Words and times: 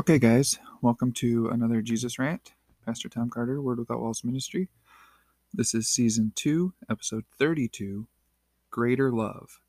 Okay, 0.00 0.18
guys, 0.18 0.58
welcome 0.80 1.12
to 1.12 1.48
another 1.48 1.82
Jesus 1.82 2.18
Rant. 2.18 2.54
Pastor 2.86 3.10
Tom 3.10 3.28
Carter, 3.28 3.60
Word 3.60 3.78
Without 3.78 4.00
Walls 4.00 4.24
Ministry. 4.24 4.70
This 5.52 5.74
is 5.74 5.88
season 5.88 6.32
two, 6.34 6.72
episode 6.88 7.26
32 7.38 8.06
Greater 8.70 9.12
Love. 9.12 9.60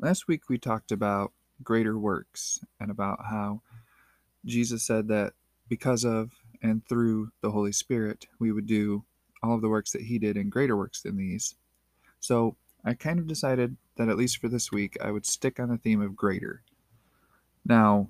Last 0.00 0.26
week 0.26 0.48
we 0.48 0.58
talked 0.58 0.90
about 0.90 1.32
greater 1.62 1.96
works 1.96 2.64
and 2.80 2.90
about 2.90 3.20
how 3.30 3.62
Jesus 4.44 4.82
said 4.82 5.06
that 5.08 5.34
because 5.68 6.04
of 6.04 6.32
and 6.60 6.84
through 6.88 7.30
the 7.40 7.52
Holy 7.52 7.70
Spirit, 7.70 8.26
we 8.40 8.50
would 8.50 8.66
do 8.66 9.04
all 9.44 9.54
of 9.54 9.62
the 9.62 9.68
works 9.68 9.92
that 9.92 10.02
He 10.02 10.18
did 10.18 10.36
and 10.36 10.50
greater 10.50 10.76
works 10.76 11.02
than 11.02 11.16
these. 11.16 11.54
So 12.18 12.56
I 12.84 12.94
kind 12.94 13.20
of 13.20 13.28
decided 13.28 13.76
that 13.94 14.08
at 14.08 14.18
least 14.18 14.38
for 14.38 14.48
this 14.48 14.72
week, 14.72 14.96
I 15.00 15.12
would 15.12 15.24
stick 15.24 15.60
on 15.60 15.68
the 15.68 15.78
theme 15.78 16.02
of 16.02 16.16
greater. 16.16 16.62
Now, 17.64 18.08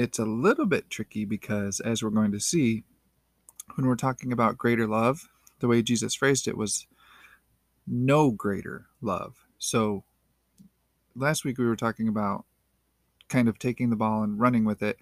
it's 0.00 0.18
a 0.18 0.24
little 0.24 0.64
bit 0.64 0.88
tricky 0.88 1.26
because, 1.26 1.78
as 1.78 2.02
we're 2.02 2.08
going 2.08 2.32
to 2.32 2.40
see, 2.40 2.84
when 3.74 3.86
we're 3.86 3.96
talking 3.96 4.32
about 4.32 4.56
greater 4.56 4.86
love, 4.86 5.28
the 5.58 5.68
way 5.68 5.82
Jesus 5.82 6.14
phrased 6.14 6.48
it 6.48 6.56
was 6.56 6.86
no 7.86 8.30
greater 8.30 8.86
love. 9.02 9.44
So 9.58 10.04
last 11.14 11.44
week 11.44 11.58
we 11.58 11.66
were 11.66 11.76
talking 11.76 12.08
about 12.08 12.46
kind 13.28 13.46
of 13.46 13.58
taking 13.58 13.90
the 13.90 13.96
ball 13.96 14.22
and 14.22 14.40
running 14.40 14.64
with 14.64 14.82
it 14.82 14.96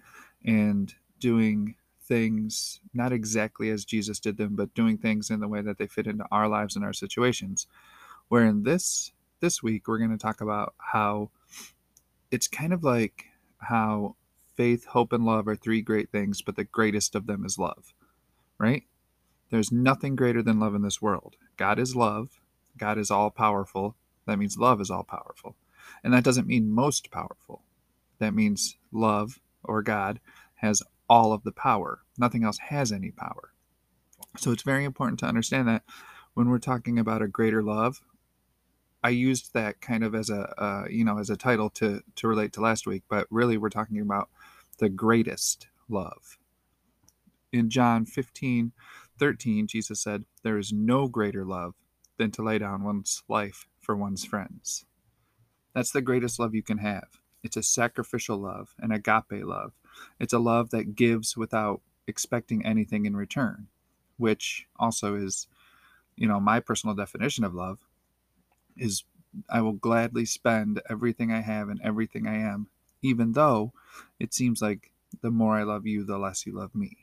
and 0.45 0.93
doing 1.17 1.75
things 2.03 2.81
not 2.93 3.13
exactly 3.13 3.69
as 3.69 3.85
Jesus 3.85 4.19
did 4.19 4.35
them, 4.35 4.57
but 4.57 4.73
doing 4.73 4.97
things 4.97 5.29
in 5.29 5.39
the 5.39 5.47
way 5.47 5.61
that 5.61 5.77
they 5.77 5.87
fit 5.87 6.07
into 6.07 6.25
our 6.29 6.49
lives 6.49 6.75
and 6.75 6.83
our 6.83 6.91
situations. 6.91 7.67
Where 8.27 8.45
in 8.45 8.63
this 8.63 9.13
this 9.39 9.63
week 9.63 9.87
we're 9.87 9.97
going 9.97 10.11
to 10.11 10.17
talk 10.17 10.41
about 10.41 10.73
how 10.77 11.29
it's 12.31 12.49
kind 12.49 12.73
of 12.73 12.83
like 12.83 13.23
how 13.59 14.17
faith, 14.59 14.87
hope, 14.87 15.13
and 15.13 15.23
love 15.23 15.47
are 15.47 15.55
three 15.55 15.81
great 15.81 16.11
things, 16.11 16.41
but 16.41 16.57
the 16.57 16.65
greatest 16.65 17.15
of 17.15 17.27
them 17.27 17.45
is 17.45 17.57
love, 17.57 17.93
right? 18.57 18.83
There's 19.51 19.71
nothing 19.71 20.17
greater 20.17 20.43
than 20.43 20.59
love 20.59 20.75
in 20.75 20.81
this 20.81 21.01
world. 21.01 21.37
God 21.55 21.79
is 21.79 21.95
love. 21.95 22.41
God 22.77 22.97
is 22.97 23.09
all 23.09 23.31
powerful. 23.31 23.95
That 24.27 24.37
means 24.37 24.57
love 24.57 24.81
is 24.81 24.91
all 24.91 25.05
powerful. 25.05 25.55
And 26.03 26.13
that 26.13 26.25
doesn't 26.25 26.45
mean 26.45 26.69
most 26.73 27.09
powerful. 27.09 27.61
That 28.19 28.33
means 28.33 28.75
love 28.91 29.39
or 29.63 29.81
God 29.81 30.19
has 30.55 30.83
all 31.09 31.31
of 31.31 31.43
the 31.43 31.53
power. 31.53 32.01
Nothing 32.17 32.43
else 32.43 32.57
has 32.57 32.91
any 32.91 33.11
power. 33.11 33.53
So 34.35 34.51
it's 34.51 34.63
very 34.63 34.83
important 34.83 35.19
to 35.19 35.25
understand 35.25 35.69
that 35.69 35.83
when 36.33 36.49
we're 36.49 36.59
talking 36.59 36.99
about 36.99 37.21
a 37.21 37.29
greater 37.29 37.63
love, 37.63 38.01
I 39.01 39.09
used 39.11 39.53
that 39.53 39.79
kind 39.79 40.03
of 40.03 40.13
as 40.13 40.29
a 40.29 40.53
uh, 40.61 40.85
you 40.89 41.05
know 41.05 41.17
as 41.17 41.29
a 41.29 41.37
title 41.37 41.69
to 41.71 42.01
to 42.15 42.27
relate 42.27 42.51
to 42.53 42.61
last 42.61 42.85
week, 42.85 43.03
but 43.09 43.25
really 43.29 43.57
we're 43.57 43.69
talking 43.69 44.01
about 44.01 44.29
the 44.79 44.89
greatest 44.89 45.67
love. 45.87 46.37
In 47.51 47.69
John 47.69 48.05
15, 48.05 48.71
13, 49.17 49.67
Jesus 49.67 50.01
said, 50.01 50.25
There 50.43 50.57
is 50.57 50.71
no 50.71 51.07
greater 51.07 51.45
love 51.45 51.75
than 52.17 52.31
to 52.31 52.43
lay 52.43 52.57
down 52.57 52.83
one's 52.83 53.23
life 53.27 53.67
for 53.79 53.95
one's 53.95 54.25
friends. 54.25 54.85
That's 55.73 55.91
the 55.91 56.01
greatest 56.01 56.39
love 56.39 56.55
you 56.55 56.63
can 56.63 56.79
have. 56.79 57.07
It's 57.43 57.57
a 57.57 57.63
sacrificial 57.63 58.37
love, 58.37 58.75
an 58.79 58.91
agape 58.91 59.45
love. 59.45 59.73
It's 60.19 60.33
a 60.33 60.39
love 60.39 60.71
that 60.71 60.95
gives 60.95 61.37
without 61.37 61.81
expecting 62.07 62.65
anything 62.65 63.05
in 63.05 63.15
return, 63.15 63.67
which 64.17 64.67
also 64.77 65.15
is, 65.15 65.47
you 66.15 66.27
know, 66.27 66.39
my 66.39 66.59
personal 66.59 66.95
definition 66.95 67.43
of 67.43 67.53
love 67.53 67.79
is 68.75 69.03
I 69.49 69.61
will 69.61 69.73
gladly 69.73 70.25
spend 70.25 70.81
everything 70.89 71.31
I 71.31 71.41
have 71.41 71.69
and 71.69 71.79
everything 71.83 72.27
I 72.27 72.37
am 72.37 72.67
even 73.01 73.33
though 73.33 73.73
it 74.19 74.33
seems 74.33 74.61
like 74.61 74.91
the 75.21 75.31
more 75.31 75.55
I 75.55 75.63
love 75.63 75.87
you, 75.87 76.03
the 76.03 76.17
less 76.17 76.45
you 76.45 76.53
love 76.53 76.75
me. 76.75 76.97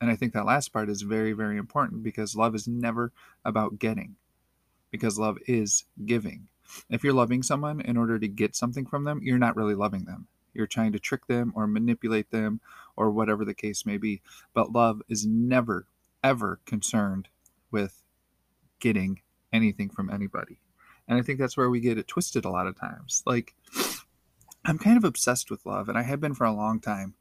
And 0.00 0.10
I 0.10 0.16
think 0.16 0.32
that 0.32 0.46
last 0.46 0.72
part 0.72 0.88
is 0.88 1.02
very, 1.02 1.32
very 1.32 1.58
important 1.58 2.02
because 2.02 2.34
love 2.34 2.54
is 2.54 2.66
never 2.66 3.12
about 3.44 3.78
getting, 3.78 4.16
because 4.90 5.18
love 5.18 5.38
is 5.46 5.84
giving. 6.04 6.48
If 6.88 7.04
you're 7.04 7.12
loving 7.12 7.42
someone 7.42 7.80
in 7.80 7.96
order 7.96 8.18
to 8.18 8.28
get 8.28 8.56
something 8.56 8.86
from 8.86 9.04
them, 9.04 9.20
you're 9.22 9.38
not 9.38 9.56
really 9.56 9.74
loving 9.74 10.04
them. 10.04 10.26
You're 10.54 10.66
trying 10.66 10.92
to 10.92 10.98
trick 10.98 11.26
them 11.26 11.52
or 11.54 11.66
manipulate 11.66 12.30
them 12.30 12.60
or 12.96 13.10
whatever 13.10 13.44
the 13.44 13.54
case 13.54 13.84
may 13.86 13.98
be. 13.98 14.22
But 14.54 14.72
love 14.72 15.02
is 15.08 15.26
never, 15.26 15.86
ever 16.24 16.60
concerned 16.64 17.28
with 17.70 18.02
getting 18.80 19.20
anything 19.52 19.90
from 19.90 20.10
anybody. 20.10 20.60
And 21.06 21.18
I 21.18 21.22
think 21.22 21.38
that's 21.38 21.56
where 21.56 21.70
we 21.70 21.80
get 21.80 21.98
it 21.98 22.08
twisted 22.08 22.44
a 22.44 22.50
lot 22.50 22.66
of 22.66 22.78
times. 22.78 23.22
Like, 23.26 23.54
I'm 24.64 24.78
kind 24.78 24.96
of 24.96 25.04
obsessed 25.04 25.50
with 25.50 25.64
love, 25.64 25.88
and 25.88 25.96
I 25.96 26.02
have 26.02 26.20
been 26.20 26.34
for 26.34 26.44
a 26.44 26.52
long 26.52 26.80
time 26.80 27.14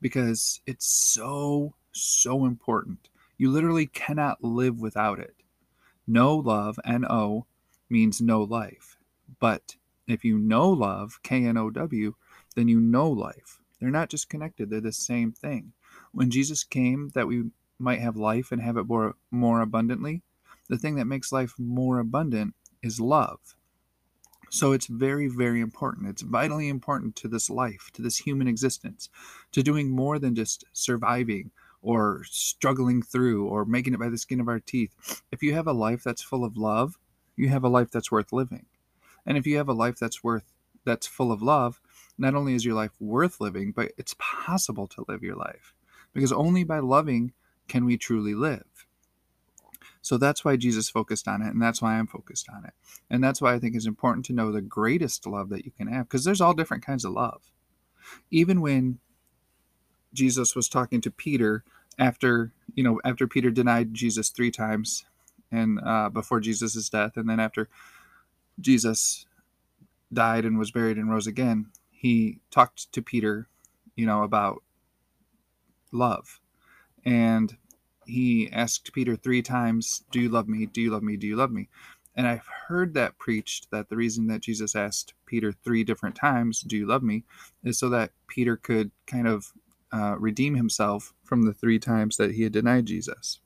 because 0.00 0.60
it's 0.66 0.86
so, 0.86 1.74
so 1.92 2.44
important. 2.44 3.08
You 3.36 3.50
literally 3.50 3.86
cannot 3.86 4.44
live 4.44 4.80
without 4.80 5.18
it. 5.18 5.34
No 6.06 6.36
love, 6.36 6.78
N 6.84 7.04
O, 7.08 7.46
means 7.90 8.20
no 8.20 8.42
life. 8.42 8.96
But 9.40 9.76
if 10.06 10.24
you 10.24 10.38
know 10.38 10.70
love, 10.70 11.18
K 11.22 11.44
N 11.44 11.56
O 11.56 11.70
W, 11.70 12.14
then 12.54 12.68
you 12.68 12.80
know 12.80 13.10
life. 13.10 13.58
They're 13.80 13.90
not 13.90 14.08
just 14.08 14.28
connected, 14.28 14.70
they're 14.70 14.80
the 14.80 14.92
same 14.92 15.32
thing. 15.32 15.72
When 16.12 16.30
Jesus 16.30 16.62
came 16.62 17.10
that 17.14 17.26
we 17.26 17.50
might 17.78 18.00
have 18.00 18.16
life 18.16 18.52
and 18.52 18.62
have 18.62 18.76
it 18.76 18.86
more, 18.86 19.16
more 19.30 19.60
abundantly, 19.60 20.22
the 20.68 20.78
thing 20.78 20.94
that 20.96 21.06
makes 21.06 21.32
life 21.32 21.54
more 21.58 21.98
abundant 21.98 22.54
is 22.82 23.00
love. 23.00 23.56
So 24.54 24.70
it's 24.70 24.86
very, 24.86 25.26
very 25.26 25.60
important. 25.60 26.08
It's 26.08 26.22
vitally 26.22 26.68
important 26.68 27.16
to 27.16 27.26
this 27.26 27.50
life, 27.50 27.90
to 27.94 28.02
this 28.02 28.18
human 28.18 28.46
existence, 28.46 29.08
to 29.50 29.64
doing 29.64 29.90
more 29.90 30.20
than 30.20 30.36
just 30.36 30.62
surviving 30.72 31.50
or 31.82 32.22
struggling 32.30 33.02
through 33.02 33.48
or 33.48 33.64
making 33.64 33.94
it 33.94 33.98
by 33.98 34.08
the 34.08 34.16
skin 34.16 34.38
of 34.38 34.46
our 34.46 34.60
teeth. 34.60 35.22
If 35.32 35.42
you 35.42 35.54
have 35.54 35.66
a 35.66 35.72
life 35.72 36.04
that's 36.04 36.22
full 36.22 36.44
of 36.44 36.56
love, 36.56 37.00
you 37.34 37.48
have 37.48 37.64
a 37.64 37.68
life 37.68 37.90
that's 37.90 38.12
worth 38.12 38.32
living. 38.32 38.66
And 39.26 39.36
if 39.36 39.44
you 39.44 39.56
have 39.56 39.68
a 39.68 39.72
life 39.72 39.96
that's 39.98 40.22
worth 40.22 40.52
that's 40.84 41.08
full 41.08 41.32
of 41.32 41.42
love, 41.42 41.80
not 42.16 42.36
only 42.36 42.54
is 42.54 42.64
your 42.64 42.76
life 42.76 42.92
worth 43.00 43.40
living, 43.40 43.72
but 43.72 43.90
it's 43.98 44.14
possible 44.20 44.86
to 44.86 45.04
live 45.08 45.24
your 45.24 45.34
life. 45.34 45.74
Because 46.12 46.30
only 46.30 46.62
by 46.62 46.78
loving 46.78 47.32
can 47.66 47.84
we 47.84 47.96
truly 47.96 48.36
live. 48.36 48.86
So 50.04 50.18
that's 50.18 50.44
why 50.44 50.56
Jesus 50.56 50.90
focused 50.90 51.26
on 51.26 51.40
it, 51.40 51.48
and 51.48 51.62
that's 51.62 51.80
why 51.80 51.94
I'm 51.94 52.06
focused 52.06 52.50
on 52.54 52.66
it. 52.66 52.74
And 53.08 53.24
that's 53.24 53.40
why 53.40 53.54
I 53.54 53.58
think 53.58 53.74
it's 53.74 53.86
important 53.86 54.26
to 54.26 54.34
know 54.34 54.52
the 54.52 54.60
greatest 54.60 55.26
love 55.26 55.48
that 55.48 55.64
you 55.64 55.70
can 55.70 55.86
have, 55.86 56.06
because 56.06 56.24
there's 56.24 56.42
all 56.42 56.52
different 56.52 56.84
kinds 56.84 57.06
of 57.06 57.12
love. 57.12 57.40
Even 58.30 58.60
when 58.60 58.98
Jesus 60.12 60.54
was 60.54 60.68
talking 60.68 61.00
to 61.00 61.10
Peter 61.10 61.64
after, 61.98 62.52
you 62.74 62.84
know, 62.84 63.00
after 63.02 63.26
Peter 63.26 63.50
denied 63.50 63.94
Jesus 63.94 64.28
three 64.28 64.50
times 64.50 65.06
and 65.50 65.80
uh, 65.82 66.10
before 66.10 66.38
Jesus' 66.38 66.90
death, 66.90 67.16
and 67.16 67.26
then 67.26 67.40
after 67.40 67.70
Jesus 68.60 69.24
died 70.12 70.44
and 70.44 70.58
was 70.58 70.70
buried 70.70 70.98
and 70.98 71.10
rose 71.10 71.26
again, 71.26 71.68
he 71.90 72.40
talked 72.50 72.92
to 72.92 73.00
Peter, 73.00 73.48
you 73.96 74.04
know, 74.04 74.22
about 74.22 74.62
love. 75.92 76.40
And 77.06 77.56
he 78.06 78.50
asked 78.52 78.92
Peter 78.92 79.16
three 79.16 79.42
times, 79.42 80.04
Do 80.10 80.20
you 80.20 80.28
love 80.28 80.48
me? 80.48 80.66
Do 80.66 80.80
you 80.80 80.90
love 80.90 81.02
me? 81.02 81.16
Do 81.16 81.26
you 81.26 81.36
love 81.36 81.50
me? 81.50 81.68
And 82.16 82.26
I've 82.28 82.46
heard 82.68 82.94
that 82.94 83.18
preached 83.18 83.70
that 83.72 83.88
the 83.88 83.96
reason 83.96 84.28
that 84.28 84.42
Jesus 84.42 84.76
asked 84.76 85.14
Peter 85.26 85.52
three 85.52 85.84
different 85.84 86.14
times, 86.14 86.60
Do 86.60 86.76
you 86.76 86.86
love 86.86 87.02
me? 87.02 87.24
is 87.64 87.78
so 87.78 87.88
that 87.90 88.12
Peter 88.28 88.56
could 88.56 88.90
kind 89.06 89.26
of 89.26 89.52
uh, 89.92 90.16
redeem 90.18 90.54
himself 90.54 91.12
from 91.24 91.42
the 91.42 91.52
three 91.52 91.78
times 91.78 92.16
that 92.16 92.32
he 92.32 92.42
had 92.42 92.52
denied 92.52 92.86
Jesus. 92.86 93.40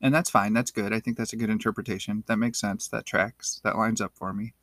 And 0.00 0.14
that's 0.14 0.30
fine. 0.30 0.52
That's 0.52 0.70
good. 0.70 0.92
I 0.92 1.00
think 1.00 1.16
that's 1.16 1.32
a 1.32 1.36
good 1.36 1.50
interpretation. 1.50 2.24
That 2.26 2.38
makes 2.38 2.60
sense. 2.60 2.88
That 2.88 3.06
tracks. 3.06 3.60
That 3.64 3.76
lines 3.76 4.00
up 4.00 4.12
for 4.14 4.32
me. 4.32 4.54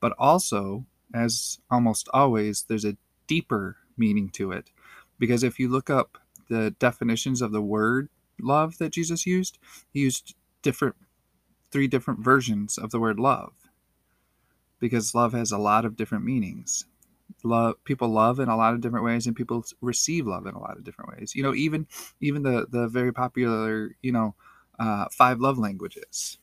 But 0.00 0.14
also, 0.18 0.86
as 1.12 1.58
almost 1.70 2.08
always, 2.12 2.62
there's 2.62 2.84
a 2.84 2.96
deeper 3.26 3.76
meaning 3.96 4.30
to 4.30 4.52
it. 4.52 4.70
Because 5.18 5.42
if 5.42 5.58
you 5.58 5.68
look 5.68 5.90
up 5.90 6.18
the 6.48 6.70
definitions 6.78 7.42
of 7.42 7.52
the 7.52 7.60
word 7.60 8.08
love 8.40 8.78
that 8.78 8.92
Jesus 8.92 9.26
used, 9.26 9.58
he 9.92 10.00
used 10.00 10.34
different 10.62 10.96
three 11.70 11.86
different 11.86 12.20
versions 12.20 12.78
of 12.78 12.90
the 12.90 13.00
word 13.00 13.20
love 13.20 13.52
because 14.80 15.14
love 15.14 15.32
has 15.32 15.52
a 15.52 15.58
lot 15.58 15.84
of 15.84 15.96
different 15.96 16.24
meanings. 16.24 16.86
Love 17.44 17.82
people 17.84 18.08
love 18.08 18.40
in 18.40 18.48
a 18.48 18.56
lot 18.56 18.74
of 18.74 18.80
different 18.80 19.04
ways 19.04 19.26
and 19.26 19.36
people 19.36 19.64
receive 19.80 20.26
love 20.26 20.46
in 20.46 20.54
a 20.54 20.60
lot 20.60 20.76
of 20.76 20.84
different 20.84 21.10
ways. 21.10 21.34
You 21.34 21.42
know, 21.42 21.54
even 21.54 21.86
even 22.20 22.42
the 22.42 22.66
the 22.70 22.88
very 22.88 23.12
popular, 23.12 23.94
you 24.02 24.12
know, 24.12 24.34
uh, 24.78 25.06
five 25.12 25.40
love 25.40 25.58
languages. 25.58 26.38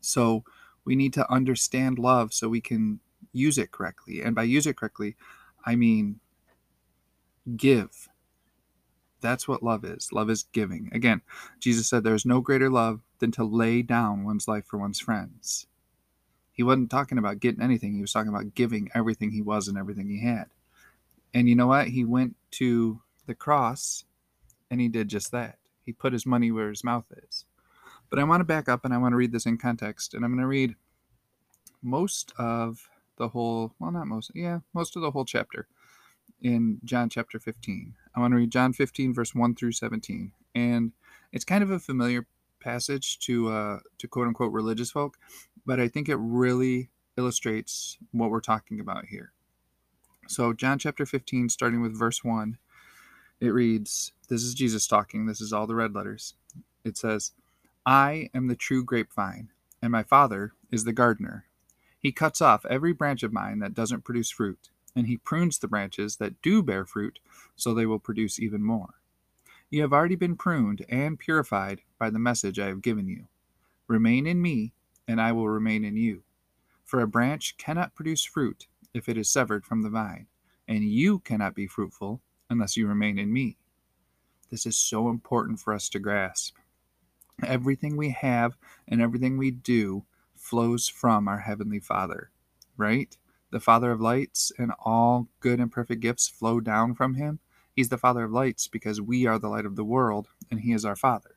So 0.00 0.44
we 0.84 0.96
need 0.96 1.12
to 1.14 1.30
understand 1.30 1.98
love 1.98 2.32
so 2.34 2.48
we 2.48 2.60
can 2.60 3.00
use 3.32 3.58
it 3.58 3.70
correctly. 3.70 4.22
And 4.22 4.34
by 4.34 4.44
use 4.44 4.66
it 4.66 4.76
correctly, 4.76 5.16
I 5.64 5.76
mean 5.76 6.20
give 7.56 8.08
that's 9.22 9.48
what 9.48 9.62
love 9.62 9.84
is. 9.84 10.12
Love 10.12 10.28
is 10.28 10.44
giving. 10.52 10.90
Again, 10.92 11.22
Jesus 11.60 11.88
said 11.88 12.04
there 12.04 12.14
is 12.14 12.26
no 12.26 12.40
greater 12.40 12.68
love 12.68 13.00
than 13.20 13.32
to 13.32 13.44
lay 13.44 13.82
down 13.82 14.24
one's 14.24 14.48
life 14.48 14.66
for 14.66 14.78
one's 14.78 15.00
friends. 15.00 15.66
He 16.52 16.62
wasn't 16.62 16.90
talking 16.90 17.18
about 17.18 17.40
getting 17.40 17.62
anything, 17.62 17.94
he 17.94 18.02
was 18.02 18.12
talking 18.12 18.28
about 18.28 18.54
giving 18.54 18.90
everything 18.94 19.30
he 19.30 19.40
was 19.40 19.68
and 19.68 19.78
everything 19.78 20.08
he 20.08 20.20
had. 20.20 20.46
And 21.32 21.48
you 21.48 21.54
know 21.54 21.68
what? 21.68 21.88
He 21.88 22.04
went 22.04 22.36
to 22.52 23.00
the 23.26 23.34
cross 23.34 24.04
and 24.70 24.80
he 24.80 24.88
did 24.88 25.08
just 25.08 25.32
that. 25.32 25.58
He 25.84 25.92
put 25.92 26.12
his 26.12 26.26
money 26.26 26.50
where 26.50 26.68
his 26.68 26.84
mouth 26.84 27.06
is. 27.26 27.46
But 28.10 28.18
I 28.18 28.24
want 28.24 28.40
to 28.40 28.44
back 28.44 28.68
up 28.68 28.84
and 28.84 28.92
I 28.92 28.98
want 28.98 29.12
to 29.12 29.16
read 29.16 29.32
this 29.32 29.46
in 29.46 29.56
context. 29.56 30.12
And 30.12 30.24
I'm 30.24 30.32
going 30.32 30.42
to 30.42 30.46
read 30.46 30.76
most 31.82 32.32
of 32.38 32.88
the 33.16 33.28
whole, 33.28 33.72
well, 33.78 33.90
not 33.90 34.06
most, 34.06 34.30
yeah, 34.34 34.60
most 34.74 34.96
of 34.96 35.02
the 35.02 35.10
whole 35.10 35.24
chapter 35.24 35.66
in 36.42 36.80
John 36.84 37.08
chapter 37.08 37.38
15. 37.38 37.94
I 38.14 38.20
want 38.20 38.32
to 38.32 38.36
read 38.36 38.50
John 38.50 38.72
15, 38.72 39.14
verse 39.14 39.34
1 39.34 39.54
through 39.54 39.72
17. 39.72 40.32
And 40.54 40.92
it's 41.32 41.44
kind 41.44 41.62
of 41.62 41.70
a 41.70 41.78
familiar 41.78 42.26
passage 42.60 43.18
to 43.20 43.50
uh, 43.50 43.78
to 43.98 44.08
quote 44.08 44.28
unquote 44.28 44.52
religious 44.52 44.90
folk, 44.90 45.16
but 45.64 45.80
I 45.80 45.88
think 45.88 46.08
it 46.08 46.16
really 46.16 46.90
illustrates 47.16 47.98
what 48.12 48.30
we're 48.30 48.40
talking 48.40 48.80
about 48.80 49.06
here. 49.06 49.32
So, 50.28 50.52
John 50.52 50.78
chapter 50.78 51.04
15, 51.04 51.48
starting 51.48 51.82
with 51.82 51.98
verse 51.98 52.22
1, 52.22 52.58
it 53.40 53.48
reads 53.48 54.12
This 54.28 54.42
is 54.42 54.54
Jesus 54.54 54.86
talking. 54.86 55.26
This 55.26 55.40
is 55.40 55.52
all 55.52 55.66
the 55.66 55.74
red 55.74 55.94
letters. 55.94 56.34
It 56.84 56.96
says, 56.96 57.32
I 57.84 58.30
am 58.34 58.46
the 58.46 58.56
true 58.56 58.84
grapevine, 58.84 59.48
and 59.80 59.90
my 59.90 60.02
Father 60.04 60.52
is 60.70 60.84
the 60.84 60.92
gardener. 60.92 61.46
He 61.98 62.12
cuts 62.12 62.40
off 62.40 62.66
every 62.66 62.92
branch 62.92 63.22
of 63.22 63.32
mine 63.32 63.58
that 63.60 63.74
doesn't 63.74 64.04
produce 64.04 64.30
fruit, 64.30 64.70
and 64.94 65.06
he 65.06 65.16
prunes 65.16 65.58
the 65.58 65.68
branches 65.68 66.16
that 66.16 66.40
do 66.42 66.62
bear 66.62 66.84
fruit 66.84 67.18
so 67.56 67.72
they 67.72 67.86
will 67.86 67.98
produce 67.98 68.38
even 68.38 68.62
more. 68.62 68.94
You 69.70 69.80
have 69.82 69.92
already 69.92 70.16
been 70.16 70.36
pruned 70.36 70.84
and 70.88 71.18
purified 71.18 71.80
by 71.98 72.10
the 72.10 72.18
message 72.18 72.58
I 72.58 72.66
have 72.66 72.82
given 72.82 73.08
you. 73.08 73.26
Remain 73.86 74.26
in 74.26 74.42
me, 74.42 74.74
and 75.08 75.20
I 75.20 75.32
will 75.32 75.48
remain 75.48 75.84
in 75.84 75.96
you. 75.96 76.22
For 76.84 77.00
a 77.00 77.06
branch 77.06 77.56
cannot 77.56 77.94
produce 77.94 78.24
fruit 78.24 78.66
if 78.92 79.08
it 79.08 79.16
is 79.16 79.30
severed 79.30 79.64
from 79.64 79.82
the 79.82 79.90
vine, 79.90 80.26
and 80.68 80.84
you 80.84 81.20
cannot 81.20 81.54
be 81.54 81.66
fruitful 81.66 82.20
unless 82.50 82.76
you 82.76 82.86
remain 82.86 83.18
in 83.18 83.32
me. 83.32 83.56
This 84.50 84.66
is 84.66 84.76
so 84.76 85.08
important 85.08 85.58
for 85.58 85.72
us 85.72 85.88
to 85.88 85.98
grasp. 85.98 86.56
Everything 87.42 87.96
we 87.96 88.10
have 88.10 88.58
and 88.86 89.00
everything 89.00 89.38
we 89.38 89.50
do 89.50 90.04
flows 90.34 90.86
from 90.88 91.28
our 91.28 91.38
Heavenly 91.38 91.80
Father, 91.80 92.30
right? 92.76 93.16
The 93.52 93.60
Father 93.60 93.92
of 93.92 94.00
lights 94.00 94.50
and 94.58 94.72
all 94.84 95.28
good 95.40 95.60
and 95.60 95.70
perfect 95.70 96.00
gifts 96.00 96.26
flow 96.26 96.58
down 96.58 96.94
from 96.94 97.14
Him. 97.14 97.38
He's 97.76 97.90
the 97.90 97.98
Father 97.98 98.24
of 98.24 98.32
lights 98.32 98.66
because 98.66 99.00
we 99.00 99.26
are 99.26 99.38
the 99.38 99.48
light 99.48 99.66
of 99.66 99.76
the 99.76 99.84
world 99.84 100.28
and 100.50 100.60
He 100.60 100.72
is 100.72 100.84
our 100.84 100.96
Father. 100.96 101.36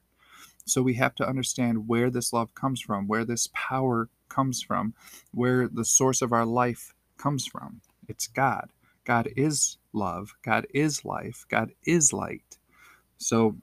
So 0.65 0.81
we 0.81 0.95
have 0.95 1.13
to 1.15 1.27
understand 1.27 1.89
where 1.89 2.09
this 2.09 2.33
love 2.33 2.55
comes 2.55 2.81
from, 2.81 3.07
where 3.07 3.25
this 3.25 3.49
power 3.53 4.09
comes 4.29 4.61
from, 4.63 4.93
where 5.31 5.67
the 5.67 5.85
source 5.85 6.21
of 6.21 6.31
our 6.31 6.45
life 6.45 6.93
comes 7.17 7.45
from. 7.45 7.81
It's 8.07 8.27
God. 8.27 8.71
God 9.03 9.29
is 9.35 9.77
love. 9.93 10.35
God 10.41 10.65
is 10.73 11.05
life. 11.05 11.45
God 11.49 11.71
is 11.83 12.13
light. 12.13 12.57
So 13.17 13.57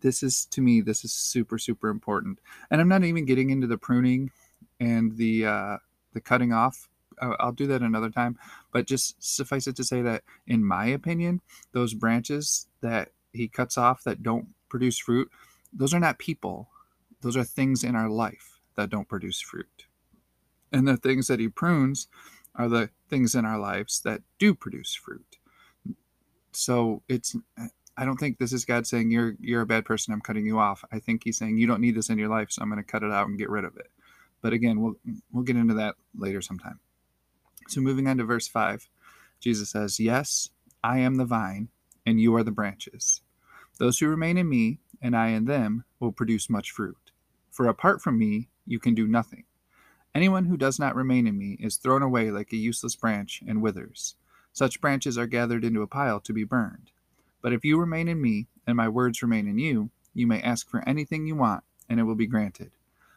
this 0.00 0.22
is 0.22 0.46
to 0.46 0.60
me 0.60 0.80
this 0.80 1.04
is 1.04 1.12
super 1.12 1.58
super 1.58 1.88
important. 1.88 2.38
And 2.70 2.80
I'm 2.80 2.88
not 2.88 3.04
even 3.04 3.24
getting 3.24 3.50
into 3.50 3.66
the 3.66 3.78
pruning 3.78 4.30
and 4.78 5.16
the 5.16 5.44
uh 5.44 5.76
the 6.14 6.20
cutting 6.20 6.52
off 6.52 6.88
I'll 7.20 7.52
do 7.52 7.66
that 7.68 7.82
another 7.82 8.10
time. 8.10 8.38
But 8.72 8.86
just 8.86 9.22
suffice 9.22 9.66
it 9.66 9.76
to 9.76 9.84
say 9.84 10.02
that, 10.02 10.22
in 10.46 10.64
my 10.64 10.86
opinion, 10.86 11.40
those 11.72 11.94
branches 11.94 12.66
that 12.80 13.10
he 13.32 13.48
cuts 13.48 13.78
off 13.78 14.04
that 14.04 14.22
don't 14.22 14.48
produce 14.68 14.98
fruit, 14.98 15.30
those 15.72 15.94
are 15.94 16.00
not 16.00 16.18
people. 16.18 16.68
Those 17.20 17.36
are 17.36 17.44
things 17.44 17.84
in 17.84 17.96
our 17.96 18.08
life 18.08 18.60
that 18.76 18.90
don't 18.90 19.08
produce 19.08 19.40
fruit. 19.40 19.86
And 20.72 20.86
the 20.86 20.96
things 20.96 21.26
that 21.26 21.40
he 21.40 21.48
prunes 21.48 22.08
are 22.54 22.68
the 22.68 22.90
things 23.08 23.34
in 23.34 23.44
our 23.44 23.58
lives 23.58 24.00
that 24.00 24.22
do 24.38 24.54
produce 24.54 24.94
fruit. 24.94 25.38
So 26.52 27.02
it's 27.08 27.36
I 27.96 28.04
don't 28.04 28.16
think 28.16 28.38
this 28.38 28.52
is 28.52 28.64
God 28.64 28.86
saying 28.86 29.10
you're 29.10 29.34
you're 29.40 29.62
a 29.62 29.66
bad 29.66 29.84
person, 29.84 30.14
I'm 30.14 30.20
cutting 30.20 30.46
you 30.46 30.58
off. 30.58 30.84
I 30.92 31.00
think 31.00 31.22
he's 31.24 31.36
saying 31.36 31.58
you 31.58 31.66
don't 31.66 31.80
need 31.80 31.96
this 31.96 32.10
in 32.10 32.18
your 32.18 32.28
life, 32.28 32.50
so 32.50 32.62
I'm 32.62 32.70
going 32.70 32.82
to 32.82 32.88
cut 32.88 33.02
it 33.02 33.10
out 33.10 33.26
and 33.28 33.38
get 33.38 33.50
rid 33.50 33.64
of 33.64 33.76
it. 33.76 33.88
But 34.40 34.52
again, 34.52 34.80
we'll 34.80 34.94
we'll 35.32 35.44
get 35.44 35.56
into 35.56 35.74
that 35.74 35.96
later 36.16 36.40
sometime. 36.40 36.78
So 37.68 37.82
moving 37.82 38.08
on 38.08 38.16
to 38.16 38.24
verse 38.24 38.48
5, 38.48 38.88
Jesus 39.40 39.70
says, 39.70 40.00
"Yes, 40.00 40.48
I 40.82 40.98
am 41.00 41.16
the 41.16 41.26
vine, 41.26 41.68
and 42.06 42.18
you 42.18 42.34
are 42.34 42.42
the 42.42 42.50
branches. 42.50 43.20
Those 43.78 43.98
who 43.98 44.08
remain 44.08 44.38
in 44.38 44.48
me, 44.48 44.80
and 45.02 45.14
I 45.14 45.28
in 45.28 45.44
them, 45.44 45.84
will 46.00 46.10
produce 46.10 46.48
much 46.48 46.70
fruit. 46.70 47.12
For 47.50 47.68
apart 47.68 48.00
from 48.00 48.18
me, 48.18 48.48
you 48.66 48.78
can 48.78 48.94
do 48.94 49.06
nothing. 49.06 49.44
Anyone 50.14 50.46
who 50.46 50.56
does 50.56 50.78
not 50.78 50.96
remain 50.96 51.26
in 51.26 51.36
me 51.36 51.58
is 51.60 51.76
thrown 51.76 52.02
away 52.02 52.30
like 52.30 52.52
a 52.52 52.56
useless 52.56 52.96
branch 52.96 53.42
and 53.46 53.60
withers. 53.60 54.16
Such 54.52 54.80
branches 54.80 55.18
are 55.18 55.26
gathered 55.26 55.62
into 55.62 55.82
a 55.82 55.86
pile 55.86 56.20
to 56.20 56.32
be 56.32 56.44
burned. 56.44 56.90
But 57.42 57.52
if 57.52 57.64
you 57.64 57.78
remain 57.78 58.08
in 58.08 58.20
me, 58.20 58.48
and 58.66 58.76
my 58.76 58.88
words 58.88 59.22
remain 59.22 59.46
in 59.46 59.58
you, 59.58 59.90
you 60.14 60.26
may 60.26 60.40
ask 60.40 60.68
for 60.68 60.88
anything 60.88 61.26
you 61.26 61.36
want, 61.36 61.64
and 61.88 62.00
it 62.00 62.04
will 62.04 62.14
be 62.14 62.26
granted. 62.26 62.72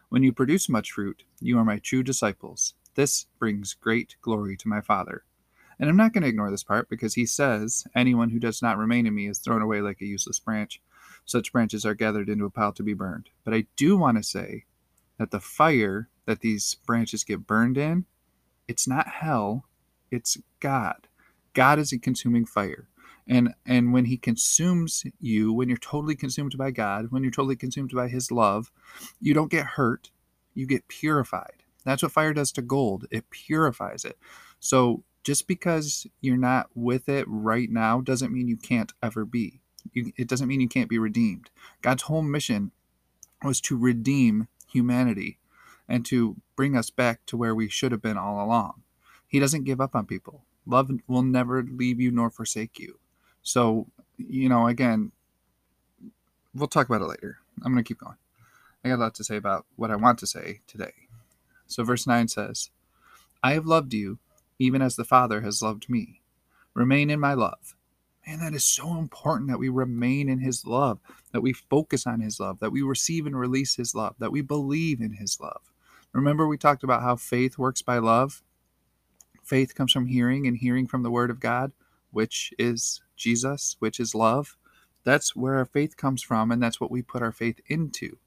When 0.10 0.24
you 0.24 0.34
produce 0.34 0.68
much 0.68 0.92
fruit, 0.92 1.24
you 1.40 1.58
are 1.58 1.66
my 1.66 1.80
true 1.80 2.04
disciples. 2.04 2.74
This 2.96 3.26
brings 3.40 3.74
great 3.74 4.16
glory 4.22 4.58
to 4.58 4.68
my 4.68 4.82
Father. 4.82 5.24
And 5.80 5.90
I'm 5.90 5.98
not 5.98 6.14
going 6.14 6.22
to 6.22 6.30
ignore 6.30 6.52
this 6.52 6.64
part 6.64 6.90
because 6.90 7.16
he 7.16 7.26
says, 7.26 7.86
Anyone 7.96 8.30
who 8.30 8.40
does 8.40 8.62
not 8.62 8.78
remain 8.78 9.08
in 9.08 9.16
me 9.16 9.28
is 9.28 9.40
thrown 9.40 9.62
away 9.62 9.82
like 9.82 10.02
a 10.02 10.06
useless 10.06 10.40
branch. 10.40 10.82
Such 11.26 11.52
branches 11.52 11.86
are 11.86 11.96
gathered 11.96 12.30
into 12.30 12.46
a 12.46 12.50
pile 12.50 12.74
to 12.74 12.84
be 12.84 12.94
burned. 12.94 13.30
But 13.44 13.54
I 13.54 13.66
do 13.76 13.98
want 13.98 14.18
to 14.18 14.24
say 14.24 14.66
that 15.18 15.32
the 15.32 15.40
fire 15.40 16.10
that 16.26 16.42
these 16.42 16.76
branches 16.86 17.24
get 17.24 17.48
burned 17.48 17.78
in, 17.78 18.06
it's 18.68 18.88
not 18.88 19.08
hell, 19.08 19.66
it's 20.12 20.38
God. 20.60 21.08
God 21.54 21.80
is 21.80 21.92
a 21.92 22.00
consuming 22.00 22.46
fire. 22.46 22.88
And 23.28 23.54
and 23.66 23.94
when 23.94 24.06
he 24.06 24.18
consumes 24.18 25.04
you, 25.20 25.54
when 25.54 25.70
you're 25.70 25.78
totally 25.78 26.16
consumed 26.16 26.58
by 26.58 26.72
God, 26.72 27.12
when 27.12 27.24
you're 27.24 27.32
totally 27.32 27.56
consumed 27.56 27.92
by 27.94 28.08
his 28.08 28.32
love, 28.32 28.72
you 29.20 29.34
don't 29.34 29.52
get 29.52 29.66
hurt, 29.66 30.12
you 30.54 30.66
get 30.66 30.88
purified. 30.88 31.61
That's 31.86 32.04
what 32.04 32.12
fire 32.12 32.34
does 32.34 32.52
to 32.54 32.62
gold. 32.62 33.06
It 33.12 33.30
purifies 33.30 34.06
it. 34.06 34.18
So 34.60 35.04
just 35.24 35.48
because 35.48 36.08
you're 36.22 36.38
not 36.38 36.70
with 36.76 37.10
it 37.10 37.26
right 37.28 37.70
now 37.70 38.02
doesn't 38.02 38.34
mean 38.34 38.48
you 38.48 38.58
can't 38.58 38.94
ever 39.02 39.26
be. 39.26 39.62
You, 39.94 40.12
it 40.18 40.28
doesn't 40.28 40.48
mean 40.48 40.62
you 40.62 40.68
can't 40.68 40.90
be 40.90 41.00
redeemed. 41.00 41.50
God's 41.82 42.04
whole 42.04 42.22
mission 42.22 42.72
was 43.44 43.60
to 43.62 43.78
redeem 43.78 44.48
humanity 44.72 45.40
and 45.88 46.06
to 46.06 46.38
bring 46.56 46.78
us 46.78 46.90
back 46.90 47.26
to 47.26 47.38
where 47.38 47.56
we 47.56 47.68
should 47.68 47.92
have 47.92 48.02
been 48.02 48.18
all 48.18 48.44
along. 48.44 48.84
He 49.28 49.40
doesn't 49.40 49.64
give 49.64 49.82
up 49.82 49.96
on 49.96 50.06
people. 50.06 50.46
Love 50.66 50.92
will 51.08 51.24
never 51.24 51.64
leave 51.64 52.00
you 52.00 52.12
nor 52.12 52.30
forsake 52.30 52.80
you. 52.80 53.00
So, 53.42 53.88
you 54.18 54.48
know, 54.48 54.68
again, 54.68 55.12
we'll 56.54 56.68
talk 56.68 56.88
about 56.88 57.02
it 57.02 57.08
later. 57.08 57.40
I'm 57.64 57.74
going 57.74 57.84
to 57.84 57.88
keep 57.88 58.00
going. 58.00 58.18
I 58.84 58.90
got 58.90 58.96
a 58.96 58.98
lot 58.98 59.16
to 59.16 59.24
say 59.24 59.36
about 59.36 59.66
what 59.76 59.92
I 59.92 59.96
want 59.96 60.20
to 60.20 60.28
say 60.28 60.62
today. 60.68 60.94
So, 61.72 61.84
verse 61.84 62.06
9 62.06 62.28
says, 62.28 62.70
I 63.44 63.54
have 63.54 63.66
loved 63.66 63.94
you 63.94 64.20
even 64.60 64.82
as 64.82 64.96
the 64.96 65.04
Father 65.04 65.42
has 65.42 65.62
loved 65.62 65.90
me. 65.90 66.22
Remain 66.74 67.10
in 67.10 67.20
my 67.20 67.34
love. 67.34 67.76
Man, 68.28 68.40
that 68.40 68.54
is 68.54 68.64
so 68.64 68.98
important 68.98 69.50
that 69.50 69.60
we 69.60 69.70
remain 69.70 70.30
in 70.30 70.40
His 70.40 70.66
love, 70.66 71.00
that 71.32 71.42
we 71.42 71.54
focus 71.54 72.06
on 72.06 72.22
His 72.22 72.40
love, 72.40 72.60
that 72.60 72.72
we 72.72 72.84
receive 72.84 73.26
and 73.26 73.38
release 73.38 73.76
His 73.76 73.96
love, 73.96 74.16
that 74.20 74.32
we 74.32 74.42
believe 74.42 75.02
in 75.02 75.14
His 75.14 75.40
love. 75.40 75.72
Remember, 76.14 76.48
we 76.48 76.58
talked 76.58 76.84
about 76.84 77.02
how 77.02 77.16
faith 77.16 77.58
works 77.58 77.82
by 77.82 77.98
love? 77.98 78.44
Faith 79.44 79.74
comes 79.74 79.92
from 79.92 80.06
hearing, 80.06 80.46
and 80.46 80.58
hearing 80.58 80.86
from 80.88 81.02
the 81.04 81.12
Word 81.12 81.32
of 81.32 81.40
God, 81.40 81.72
which 82.12 82.54
is 82.60 83.02
Jesus, 83.16 83.76
which 83.80 84.00
is 84.00 84.14
love. 84.14 84.58
That's 85.04 85.36
where 85.36 85.56
our 85.56 85.66
faith 85.66 85.98
comes 85.98 86.22
from, 86.22 86.52
and 86.52 86.62
that's 86.62 86.80
what 86.80 86.92
we 86.92 87.02
put 87.02 87.24
our 87.24 87.32
faith 87.32 87.60
into. 87.68 88.18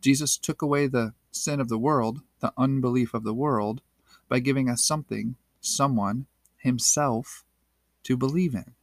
Jesus 0.00 0.36
took 0.36 0.62
away 0.62 0.86
the 0.86 1.14
sin 1.30 1.60
of 1.60 1.68
the 1.68 1.78
world, 1.78 2.20
the 2.40 2.52
unbelief 2.56 3.14
of 3.14 3.24
the 3.24 3.34
world, 3.34 3.80
by 4.28 4.38
giving 4.38 4.68
us 4.68 4.84
something 4.84 5.36
someone, 5.60 6.26
himself, 6.56 7.44
to 8.04 8.16
believe 8.16 8.54
in. 8.54 8.74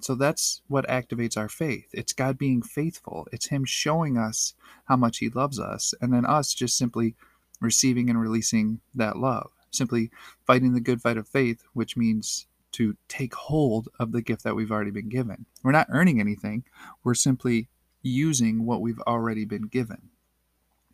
So 0.00 0.14
that's 0.14 0.62
what 0.66 0.88
activates 0.88 1.36
our 1.36 1.48
faith. 1.48 1.88
It's 1.92 2.12
God 2.12 2.38
being 2.38 2.62
faithful. 2.62 3.28
It's 3.32 3.48
Him 3.48 3.64
showing 3.64 4.16
us 4.16 4.54
how 4.86 4.96
much 4.96 5.18
He 5.18 5.28
loves 5.28 5.60
us, 5.60 5.94
and 6.00 6.12
then 6.12 6.24
us 6.24 6.54
just 6.54 6.76
simply 6.76 7.14
receiving 7.60 8.08
and 8.08 8.20
releasing 8.20 8.80
that 8.94 9.16
love. 9.18 9.50
Simply 9.70 10.10
fighting 10.46 10.72
the 10.72 10.80
good 10.80 11.02
fight 11.02 11.18
of 11.18 11.28
faith, 11.28 11.62
which 11.74 11.96
means 11.96 12.46
to 12.72 12.96
take 13.08 13.34
hold 13.34 13.88
of 13.98 14.12
the 14.12 14.22
gift 14.22 14.42
that 14.44 14.56
we've 14.56 14.72
already 14.72 14.90
been 14.90 15.08
given. 15.08 15.46
We're 15.62 15.72
not 15.72 15.88
earning 15.90 16.20
anything, 16.20 16.64
we're 17.04 17.14
simply 17.14 17.68
using 18.02 18.64
what 18.64 18.80
we've 18.80 19.00
already 19.00 19.44
been 19.44 19.66
given. 19.66 20.10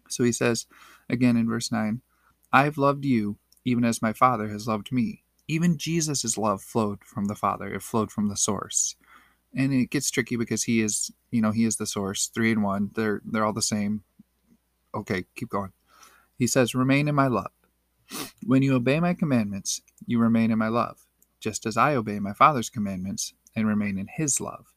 So 0.09 0.25
He 0.25 0.33
says 0.33 0.67
again 1.09 1.37
in 1.37 1.49
verse 1.49 1.71
9, 1.73 2.01
I've 2.53 2.79
loved 2.79 3.05
you 3.05 3.39
even 3.65 3.85
as 3.85 4.01
my 4.01 4.13
Father 4.13 4.49
has 4.49 4.69
loved 4.69 4.93
me. 4.93 5.25
Even 5.49 5.77
Jesus' 5.79 6.39
love 6.39 6.63
flowed 6.63 7.05
from 7.05 7.27
the 7.27 7.35
Father, 7.35 7.73
it 7.73 7.83
flowed 7.83 8.11
from 8.11 8.29
the 8.29 8.37
source. 8.37 8.97
And 9.55 9.73
it 9.73 9.91
gets 9.91 10.11
tricky 10.11 10.37
because 10.37 10.65
he 10.65 10.81
is, 10.81 11.11
you 11.31 11.41
know, 11.41 11.51
he 11.51 11.65
is 11.65 11.77
the 11.77 11.87
source, 11.87 12.27
three 12.27 12.53
and 12.53 12.63
one. 12.63 12.91
They're 12.95 13.23
they're 13.25 13.45
all 13.45 13.53
the 13.53 13.63
same. 13.63 14.03
Okay, 14.95 15.25
keep 15.35 15.49
going. 15.49 15.73
He 16.39 16.47
says, 16.47 16.75
Remain 16.75 17.09
in 17.09 17.15
my 17.15 17.29
love. 17.29 17.53
When 18.45 18.63
you 18.63 18.75
obey 18.75 19.01
my 19.01 19.15
commandments, 19.15 19.83
you 20.07 20.19
remain 20.19 20.51
in 20.51 20.59
my 20.59 20.69
love, 20.69 21.07
just 21.41 21.67
as 21.67 21.77
I 21.77 21.95
obey 21.95 22.19
my 22.21 22.33
Father's 22.33 22.71
commandments 22.71 23.35
and 23.57 23.67
remain 23.67 23.99
in 23.99 24.09
his 24.09 24.41
love. 24.41 24.75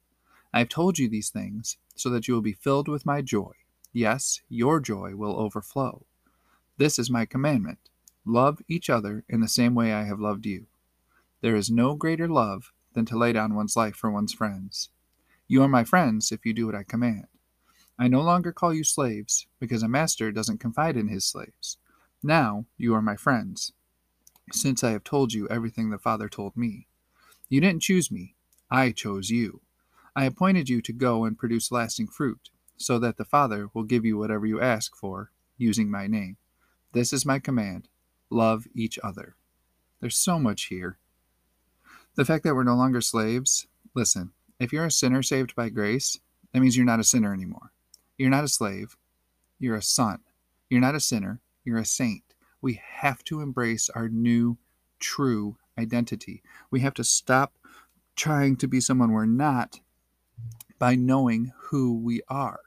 I 0.53 0.59
have 0.59 0.69
told 0.69 0.97
you 0.97 1.09
these 1.09 1.29
things 1.29 1.77
so 1.95 2.09
that 2.09 2.27
you 2.27 2.33
will 2.33 2.41
be 2.41 2.53
filled 2.53 2.87
with 2.87 3.05
my 3.05 3.21
joy. 3.21 3.51
Yes, 3.91 4.41
your 4.49 4.79
joy 4.79 5.15
will 5.15 5.39
overflow. 5.39 6.05
This 6.77 6.99
is 6.99 7.09
my 7.09 7.25
commandment 7.25 7.79
love 8.25 8.61
each 8.67 8.89
other 8.89 9.23
in 9.27 9.39
the 9.39 9.47
same 9.47 9.73
way 9.73 9.91
I 9.91 10.03
have 10.03 10.19
loved 10.19 10.45
you. 10.45 10.67
There 11.41 11.55
is 11.55 11.71
no 11.71 11.95
greater 11.95 12.27
love 12.27 12.71
than 12.93 13.05
to 13.05 13.17
lay 13.17 13.33
down 13.33 13.55
one's 13.55 13.75
life 13.75 13.95
for 13.95 14.11
one's 14.11 14.33
friends. 14.33 14.89
You 15.47 15.63
are 15.63 15.67
my 15.67 15.83
friends 15.83 16.31
if 16.31 16.45
you 16.45 16.53
do 16.53 16.67
what 16.67 16.75
I 16.75 16.83
command. 16.83 17.27
I 17.97 18.07
no 18.07 18.21
longer 18.21 18.51
call 18.51 18.73
you 18.73 18.83
slaves, 18.83 19.47
because 19.59 19.81
a 19.81 19.87
master 19.87 20.31
doesn't 20.31 20.59
confide 20.59 20.95
in 20.95 21.07
his 21.07 21.25
slaves. 21.25 21.77
Now 22.21 22.65
you 22.77 22.93
are 22.93 23.01
my 23.01 23.15
friends, 23.15 23.73
since 24.51 24.83
I 24.83 24.91
have 24.91 25.03
told 25.03 25.33
you 25.33 25.47
everything 25.49 25.89
the 25.89 25.97
Father 25.97 26.29
told 26.29 26.55
me. 26.55 26.87
You 27.49 27.61
didn't 27.61 27.81
choose 27.81 28.11
me, 28.11 28.35
I 28.69 28.91
chose 28.91 29.29
you. 29.29 29.61
I 30.15 30.25
appointed 30.25 30.69
you 30.69 30.81
to 30.81 30.93
go 30.93 31.25
and 31.25 31.37
produce 31.37 31.71
lasting 31.71 32.07
fruit, 32.07 32.49
so 32.79 32.97
that 32.97 33.17
the 33.17 33.25
Father 33.25 33.69
will 33.73 33.83
give 33.83 34.05
you 34.05 34.17
whatever 34.17 34.45
you 34.45 34.59
ask 34.59 34.95
for, 34.95 35.31
using 35.57 35.91
my 35.91 36.07
name. 36.07 36.37
This 36.93 37.13
is 37.13 37.25
my 37.25 37.37
command 37.37 37.87
love 38.31 38.67
each 38.75 38.99
other. 39.03 39.35
There's 39.99 40.15
so 40.15 40.39
much 40.39 40.65
here. 40.65 40.97
The 42.15 42.25
fact 42.25 42.43
that 42.43 42.53
we're 42.55 42.63
no 42.63 42.75
longer 42.75 43.01
slaves, 43.01 43.67
listen, 43.95 44.31
if 44.59 44.71
you're 44.71 44.85
a 44.85 44.91
sinner 44.91 45.23
saved 45.23 45.55
by 45.55 45.69
grace, 45.69 46.19
that 46.53 46.59
means 46.59 46.77
you're 46.77 46.85
not 46.85 46.99
a 46.99 47.03
sinner 47.03 47.33
anymore. 47.33 47.71
You're 48.17 48.29
not 48.29 48.43
a 48.43 48.49
slave, 48.49 48.97
you're 49.59 49.75
a 49.75 49.81
son. 49.81 50.19
You're 50.69 50.81
not 50.81 50.95
a 50.95 50.99
sinner, 50.99 51.41
you're 51.65 51.79
a 51.79 51.85
saint. 51.85 52.23
We 52.61 52.79
have 52.83 53.23
to 53.25 53.41
embrace 53.41 53.89
our 53.89 54.09
new, 54.09 54.57
true 54.99 55.57
identity. 55.77 56.43
We 56.69 56.81
have 56.81 56.93
to 56.95 57.03
stop 57.03 57.53
trying 58.15 58.57
to 58.57 58.67
be 58.67 58.79
someone 58.79 59.11
we're 59.11 59.25
not 59.25 59.79
by 60.77 60.95
knowing 60.95 61.51
who 61.55 61.97
we 61.97 62.21
are. 62.29 62.59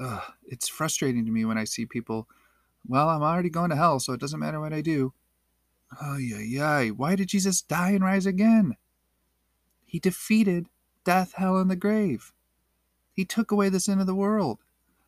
Ugh, 0.00 0.22
it's 0.46 0.68
frustrating 0.68 1.24
to 1.26 1.32
me 1.32 1.44
when 1.44 1.58
I 1.58 1.64
see 1.64 1.86
people, 1.86 2.28
well, 2.86 3.08
I'm 3.08 3.22
already 3.22 3.50
going 3.50 3.70
to 3.70 3.76
hell, 3.76 3.98
so 3.98 4.12
it 4.12 4.20
doesn't 4.20 4.40
matter 4.40 4.60
what 4.60 4.72
I 4.72 4.80
do. 4.80 5.12
Oh, 6.00 6.16
yeah, 6.16 6.40
yeah. 6.40 6.90
Why 6.90 7.16
did 7.16 7.28
Jesus 7.28 7.62
die 7.62 7.90
and 7.90 8.04
rise 8.04 8.26
again? 8.26 8.76
He 9.84 9.98
defeated 9.98 10.68
death, 11.04 11.32
hell, 11.36 11.56
and 11.56 11.70
the 11.70 11.76
grave. 11.76 12.32
He 13.12 13.24
took 13.24 13.50
away 13.50 13.68
the 13.68 13.80
sin 13.80 13.98
of 13.98 14.06
the 14.06 14.14
world. 14.14 14.58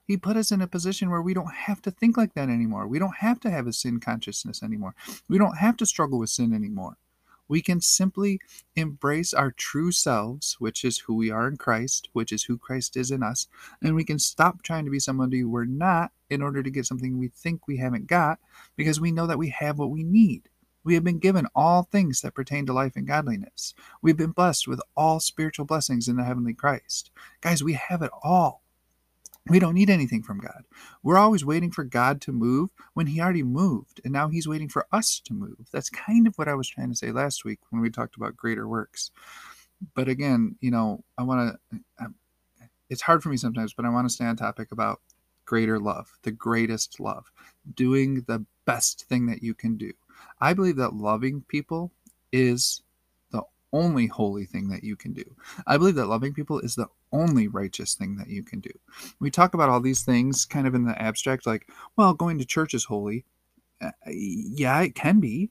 He 0.05 0.17
put 0.17 0.37
us 0.37 0.51
in 0.51 0.61
a 0.61 0.67
position 0.67 1.11
where 1.11 1.23
we 1.23 1.35
don't 1.35 1.55
have 1.55 1.81
to 1.83 1.91
think 1.91 2.17
like 2.17 2.35
that 2.35 2.49
anymore. 2.49 2.89
We 2.89 2.99
don't 2.99 3.19
have 3.19 3.39
to 3.41 3.51
have 3.51 3.69
a 3.69 3.73
sin 3.73 4.01
consciousness 4.01 4.63
anymore. 4.63 4.95
We 5.29 5.39
don't 5.39 5.59
have 5.59 5.77
to 5.77 5.87
struggle 5.87 6.19
with 6.19 6.31
sin 6.31 6.53
anymore. 6.53 6.97
We 7.51 7.63
can 7.63 7.81
simply 7.81 8.39
embrace 8.77 9.35
our 9.35 9.51
true 9.51 9.91
selves, 9.91 10.55
which 10.61 10.85
is 10.85 10.99
who 11.01 11.17
we 11.17 11.33
are 11.33 11.49
in 11.49 11.57
Christ, 11.57 12.09
which 12.13 12.31
is 12.31 12.45
who 12.45 12.57
Christ 12.57 12.97
is 12.97 13.11
in 13.11 13.25
us, 13.25 13.49
and 13.83 13.97
we 13.97 14.05
can 14.05 14.21
stop 14.21 14.63
trying 14.63 14.85
to 14.85 14.91
be 14.93 15.01
somebody 15.01 15.43
we're 15.43 15.65
not 15.65 16.13
in 16.29 16.43
order 16.43 16.63
to 16.63 16.71
get 16.71 16.87
something 16.87 17.19
we 17.19 17.27
think 17.27 17.67
we 17.67 17.79
haven't 17.79 18.07
got 18.07 18.39
because 18.77 19.01
we 19.01 19.11
know 19.11 19.27
that 19.27 19.37
we 19.37 19.49
have 19.49 19.81
what 19.81 19.91
we 19.91 20.05
need. 20.05 20.49
We 20.85 20.95
have 20.95 21.03
been 21.03 21.19
given 21.19 21.49
all 21.53 21.83
things 21.83 22.21
that 22.21 22.37
pertain 22.37 22.67
to 22.67 22.73
life 22.73 22.95
and 22.95 23.05
godliness. 23.05 23.75
We've 24.01 24.17
been 24.17 24.31
blessed 24.31 24.69
with 24.69 24.81
all 24.97 25.19
spiritual 25.19 25.65
blessings 25.65 26.07
in 26.07 26.15
the 26.15 26.25
heavenly 26.25 26.55
Christ. 26.55 27.11
Guys, 27.41 27.65
we 27.65 27.73
have 27.73 28.01
it 28.01 28.13
all. 28.23 28.63
We 29.49 29.59
don't 29.59 29.75
need 29.75 29.91
anything 29.91 30.23
from 30.23 30.39
God. 30.39 30.65
We're 31.03 31.17
always 31.17 31.45
waiting 31.45 31.71
for 31.71 31.83
God 31.83 32.21
to 32.23 32.33
move 32.33 32.71
when 32.95 33.09
He 33.09 33.21
already 33.21 33.43
moved, 33.43 34.01
and 34.05 34.13
now 34.13 34.29
He's 34.29 34.47
waiting 34.47 34.69
for 34.69 34.87
us 34.93 35.21
to 35.25 35.35
move. 35.35 35.69
That's 35.73 35.91
kind 35.91 36.27
of 36.27 36.37
what 36.37 36.49
I 36.49 36.55
was 36.55 36.69
trying 36.69 36.91
to 36.91 36.97
say 36.97 37.11
last 37.11 37.45
week 37.45 37.59
when 37.71 37.81
we 37.81 37.91
talked 37.91 38.17
about 38.17 38.37
greater 38.37 38.69
works. 38.69 39.11
But 39.95 40.09
again, 40.09 40.57
you 40.61 40.71
know, 40.71 41.05
I 41.17 41.23
want 41.23 41.59
to, 41.73 41.79
uh, 42.01 42.05
um, 42.05 42.15
it's 42.91 43.03
hard 43.03 43.23
for 43.23 43.31
me 43.31 43.37
sometimes, 43.37 43.73
but 43.73 43.85
I 43.85 43.91
want 43.91 44.09
to 44.09 44.15
stay 44.15 44.27
on 44.27 44.37
topic 44.37 44.73
about 44.73 45.01
greater 45.47 45.79
love, 45.79 46.13
the 46.23 46.31
greatest 46.31 47.01
love, 47.01 47.33
doing 47.75 48.25
the 48.27 48.45
best 48.67 49.05
thing 49.05 49.27
that 49.27 49.43
you 49.43 49.55
can 49.55 49.77
do. 49.77 49.93
I 50.41 50.55
believe 50.55 50.77
that 50.77 50.95
loving 50.95 51.43
people 51.49 51.93
is 52.33 52.83
the 53.33 53.43
only 53.73 54.07
holy 54.07 54.45
thing 54.45 54.69
that 54.69 54.85
you 54.85 54.97
can 54.97 55.13
do. 55.13 55.25
I 55.67 55.77
believe 55.79 55.95
that 55.97 56.07
loving 56.07 56.35
people 56.35 56.61
is 56.61 56.75
the 56.75 56.89
only 57.13 57.49
righteous 57.49 57.95
thing 57.95 58.17
that 58.17 58.29
you 58.29 58.43
can 58.43 58.61
do. 58.61 58.71
We 59.19 59.31
talk 59.31 59.55
about 59.55 59.69
all 59.69 59.81
these 59.81 60.03
things 60.03 60.45
kind 60.45 60.67
of 60.67 60.75
in 60.75 60.85
the 60.85 61.01
abstract, 61.01 61.47
like, 61.47 61.69
well, 61.97 62.15
going 62.15 62.39
to 62.39 62.45
church 62.45 62.75
is 62.75 62.85
holy. 62.85 63.25
Uh, 63.81 63.91
yeah, 64.07 64.81
it 64.81 64.95
can 64.95 65.21
be, 65.21 65.51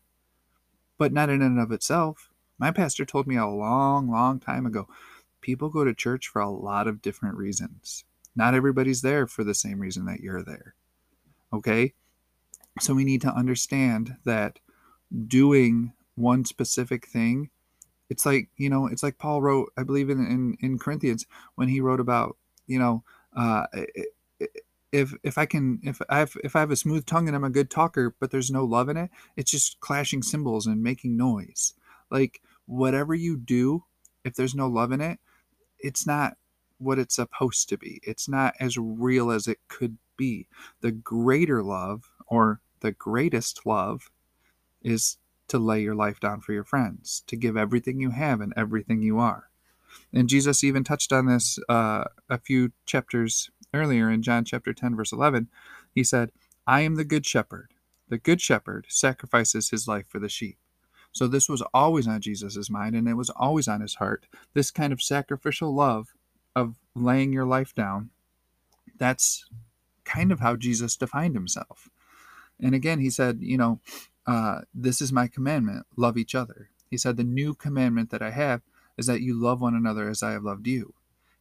but 0.97 1.11
not 1.11 1.29
in 1.29 1.41
and 1.41 1.59
of 1.59 1.71
itself. 1.71 2.29
My 2.57 2.71
pastor 2.71 3.05
told 3.05 3.27
me 3.27 3.37
a 3.37 3.47
long, 3.47 4.09
long 4.09 4.39
time 4.39 4.65
ago 4.65 4.87
people 5.41 5.69
go 5.69 5.83
to 5.83 5.93
church 5.93 6.27
for 6.27 6.41
a 6.41 6.49
lot 6.49 6.87
of 6.87 7.01
different 7.01 7.37
reasons. 7.37 8.03
Not 8.35 8.53
everybody's 8.53 9.01
there 9.01 9.27
for 9.27 9.43
the 9.43 9.55
same 9.55 9.79
reason 9.79 10.05
that 10.05 10.19
you're 10.19 10.43
there. 10.43 10.75
Okay? 11.53 11.93
So 12.79 12.93
we 12.93 13.03
need 13.03 13.21
to 13.21 13.33
understand 13.33 14.15
that 14.25 14.59
doing 15.27 15.93
one 16.15 16.45
specific 16.45 17.07
thing, 17.07 17.49
it's 18.09 18.25
like, 18.25 18.49
you 18.57 18.69
know, 18.69 18.87
it's 18.87 19.03
like 19.03 19.17
Paul 19.17 19.41
wrote, 19.41 19.71
I 19.77 19.83
believe 19.83 20.09
in, 20.09 20.19
in, 20.19 20.57
in 20.61 20.79
Corinthians 20.79 21.25
when 21.55 21.67
he 21.67 21.79
wrote 21.79 21.99
about, 21.99 22.37
you 22.67 22.79
know, 22.79 23.03
uh, 23.35 23.65
if 24.91 25.13
if 25.23 25.37
I 25.37 25.45
can 25.45 25.79
if 25.83 26.01
I 26.09 26.19
have 26.19 26.35
if 26.43 26.55
I 26.55 26.61
have 26.61 26.71
a 26.71 26.75
smooth 26.75 27.05
tongue 27.05 27.27
and 27.27 27.35
I'm 27.35 27.43
a 27.43 27.49
good 27.49 27.69
talker, 27.69 28.15
but 28.19 28.31
there's 28.31 28.51
no 28.51 28.65
love 28.65 28.89
in 28.89 28.97
it, 28.97 29.11
it's 29.35 29.51
just 29.51 29.79
clashing 29.79 30.23
cymbals 30.23 30.65
and 30.65 30.81
making 30.81 31.15
noise. 31.15 31.73
Like 32.09 32.41
whatever 32.65 33.13
you 33.13 33.37
do, 33.37 33.83
if 34.23 34.35
there's 34.35 34.55
no 34.55 34.67
love 34.67 34.91
in 34.91 35.01
it, 35.01 35.19
it's 35.79 36.07
not 36.07 36.37
what 36.79 36.97
it's 36.97 37.15
supposed 37.15 37.69
to 37.69 37.77
be. 37.77 37.99
It's 38.03 38.27
not 38.27 38.55
as 38.59 38.77
real 38.77 39.31
as 39.31 39.47
it 39.47 39.59
could 39.67 39.97
be. 40.17 40.47
The 40.81 40.91
greater 40.91 41.61
love 41.61 42.09
or 42.27 42.61
the 42.79 42.91
greatest 42.91 43.65
love 43.65 44.09
is 44.81 45.17
to 45.49 45.59
lay 45.59 45.81
your 45.81 45.95
life 45.95 46.19
down 46.19 46.41
for 46.41 46.53
your 46.53 46.63
friends, 46.63 47.23
to 47.27 47.35
give 47.35 47.57
everything 47.57 47.99
you 47.99 48.11
have 48.11 48.41
and 48.41 48.53
everything 48.55 49.01
you 49.01 49.19
are. 49.19 49.49
And 50.13 50.29
Jesus 50.29 50.63
even 50.63 50.83
touched 50.83 51.11
on 51.11 51.25
this 51.25 51.59
uh, 51.67 52.05
a 52.29 52.37
few 52.39 52.71
chapters 52.85 53.49
earlier 53.73 54.09
in 54.09 54.21
John 54.21 54.45
chapter 54.45 54.73
10, 54.73 54.95
verse 54.95 55.11
11. 55.11 55.47
He 55.93 56.03
said, 56.03 56.31
I 56.65 56.81
am 56.81 56.95
the 56.95 57.03
good 57.03 57.25
shepherd. 57.25 57.73
The 58.07 58.17
good 58.17 58.41
shepherd 58.41 58.87
sacrifices 58.89 59.69
his 59.69 59.87
life 59.87 60.05
for 60.07 60.19
the 60.19 60.29
sheep. 60.29 60.57
So 61.11 61.27
this 61.27 61.49
was 61.49 61.63
always 61.73 62.07
on 62.07 62.21
Jesus' 62.21 62.69
mind 62.69 62.95
and 62.95 63.07
it 63.07 63.15
was 63.15 63.29
always 63.31 63.67
on 63.67 63.81
his 63.81 63.95
heart. 63.95 64.27
This 64.53 64.71
kind 64.71 64.93
of 64.93 65.01
sacrificial 65.01 65.73
love 65.73 66.13
of 66.55 66.75
laying 66.95 67.33
your 67.33 67.45
life 67.45 67.73
down. 67.73 68.11
That's 68.97 69.45
kind 70.05 70.31
of 70.31 70.39
how 70.39 70.55
Jesus 70.55 70.95
defined 70.95 71.35
himself. 71.35 71.89
And 72.61 72.75
again, 72.75 72.99
he 72.99 73.09
said, 73.09 73.39
you 73.41 73.57
know, 73.57 73.79
uh, 74.29 74.61
this 74.75 75.01
is 75.01 75.11
my 75.11 75.27
commandment 75.27 75.87
love 75.97 76.15
each 76.15 76.35
other. 76.35 76.69
He 76.87 76.97
said, 76.97 77.17
the 77.17 77.23
new 77.23 77.55
commandment 77.55 78.11
that 78.11 78.21
I 78.21 78.29
have 78.29 78.61
is 78.95 79.07
that 79.07 79.21
you 79.21 79.33
love 79.33 79.59
one 79.59 79.73
another 79.73 80.07
as 80.07 80.21
I 80.21 80.33
have 80.33 80.43
loved 80.43 80.67
you. 80.67 80.93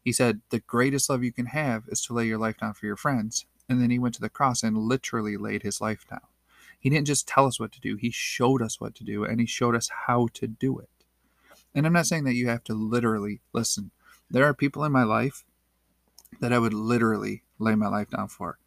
He 0.03 0.11
said, 0.11 0.41
the 0.49 0.61
greatest 0.61 1.11
love 1.11 1.23
you 1.23 1.31
can 1.31 1.47
have 1.47 1.85
is 1.89 2.01
to 2.07 2.15
lay 2.15 2.25
your 2.25 2.39
life 2.39 2.57
down 2.57 2.73
for 2.73 2.87
your 2.87 2.97
friends. 2.97 3.45
And 3.69 3.83
then 3.83 3.91
he 3.91 3.99
went 3.99 4.15
to 4.15 4.23
the 4.23 4.31
cross 4.31 4.63
and 4.63 4.79
literally 4.79 5.37
laid 5.37 5.63
his 5.63 5.83
life 5.83 6.07
down. 6.09 6.23
He 6.81 6.89
didn't 6.89 7.09
just 7.09 7.29
tell 7.29 7.45
us 7.45 7.61
what 7.61 7.73
to 7.73 7.81
do, 7.81 7.97
he 7.97 8.11
showed 8.11 8.63
us 8.63 8.81
what 8.81 8.95
to 8.95 9.05
do 9.05 9.23
and 9.23 9.39
he 9.39 9.47
showed 9.47 9.77
us 9.77 9.91
how 10.07 10.29
to 10.33 10.47
do 10.47 10.79
it. 10.79 10.89
And 11.75 11.87
I'm 11.87 11.93
not 11.93 12.07
saying 12.07 12.25
that 12.25 12.37
you 12.37 12.49
have 12.49 12.65
to 12.65 12.75
literally 12.75 13.43
listen. 13.53 13.91
There 14.31 14.47
are 14.47 14.55
people 14.55 14.83
in 14.85 14.93
my 14.93 15.05
life 15.05 15.45
that 16.41 16.55
I 16.55 16.59
would 16.59 16.73
literally 16.73 17.43
lay 17.59 17.75
my 17.75 17.89
life 17.89 18.09
down 18.09 18.29
for. 18.29 18.59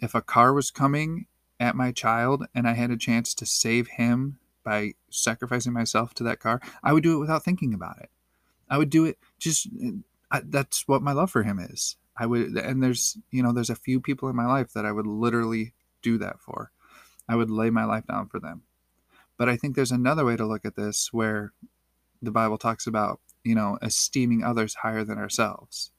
If 0.00 0.16
a 0.16 0.20
car 0.20 0.52
was 0.52 0.72
coming 0.72 1.26
at 1.62 1.76
my 1.76 1.92
child 1.92 2.44
and 2.56 2.68
I 2.68 2.72
had 2.72 2.90
a 2.90 2.96
chance 2.96 3.32
to 3.34 3.46
save 3.46 3.86
him 3.86 4.38
by 4.64 4.94
sacrificing 5.10 5.72
myself 5.72 6.12
to 6.14 6.24
that 6.24 6.40
car, 6.40 6.60
I 6.82 6.92
would 6.92 7.04
do 7.04 7.14
it 7.16 7.20
without 7.20 7.44
thinking 7.44 7.72
about 7.72 7.98
it. 8.00 8.10
I 8.68 8.78
would 8.78 8.90
do 8.90 9.04
it 9.04 9.16
just 9.38 9.68
I, 10.30 10.42
that's 10.44 10.88
what 10.88 11.02
my 11.02 11.12
love 11.12 11.30
for 11.30 11.44
him 11.44 11.60
is. 11.60 11.96
I 12.16 12.26
would 12.26 12.56
and 12.56 12.82
there's, 12.82 13.16
you 13.30 13.44
know, 13.44 13.52
there's 13.52 13.70
a 13.70 13.76
few 13.76 14.00
people 14.00 14.28
in 14.28 14.34
my 14.34 14.46
life 14.46 14.72
that 14.72 14.84
I 14.84 14.90
would 14.90 15.06
literally 15.06 15.72
do 16.02 16.18
that 16.18 16.40
for. 16.40 16.72
I 17.28 17.36
would 17.36 17.50
lay 17.50 17.70
my 17.70 17.84
life 17.84 18.06
down 18.08 18.26
for 18.26 18.40
them. 18.40 18.62
But 19.38 19.48
I 19.48 19.56
think 19.56 19.76
there's 19.76 19.92
another 19.92 20.24
way 20.24 20.36
to 20.36 20.46
look 20.46 20.64
at 20.64 20.74
this 20.74 21.12
where 21.12 21.52
the 22.20 22.32
Bible 22.32 22.58
talks 22.58 22.88
about, 22.88 23.20
you 23.44 23.54
know, 23.54 23.78
esteeming 23.82 24.42
others 24.42 24.74
higher 24.74 25.04
than 25.04 25.18
ourselves. 25.18 25.92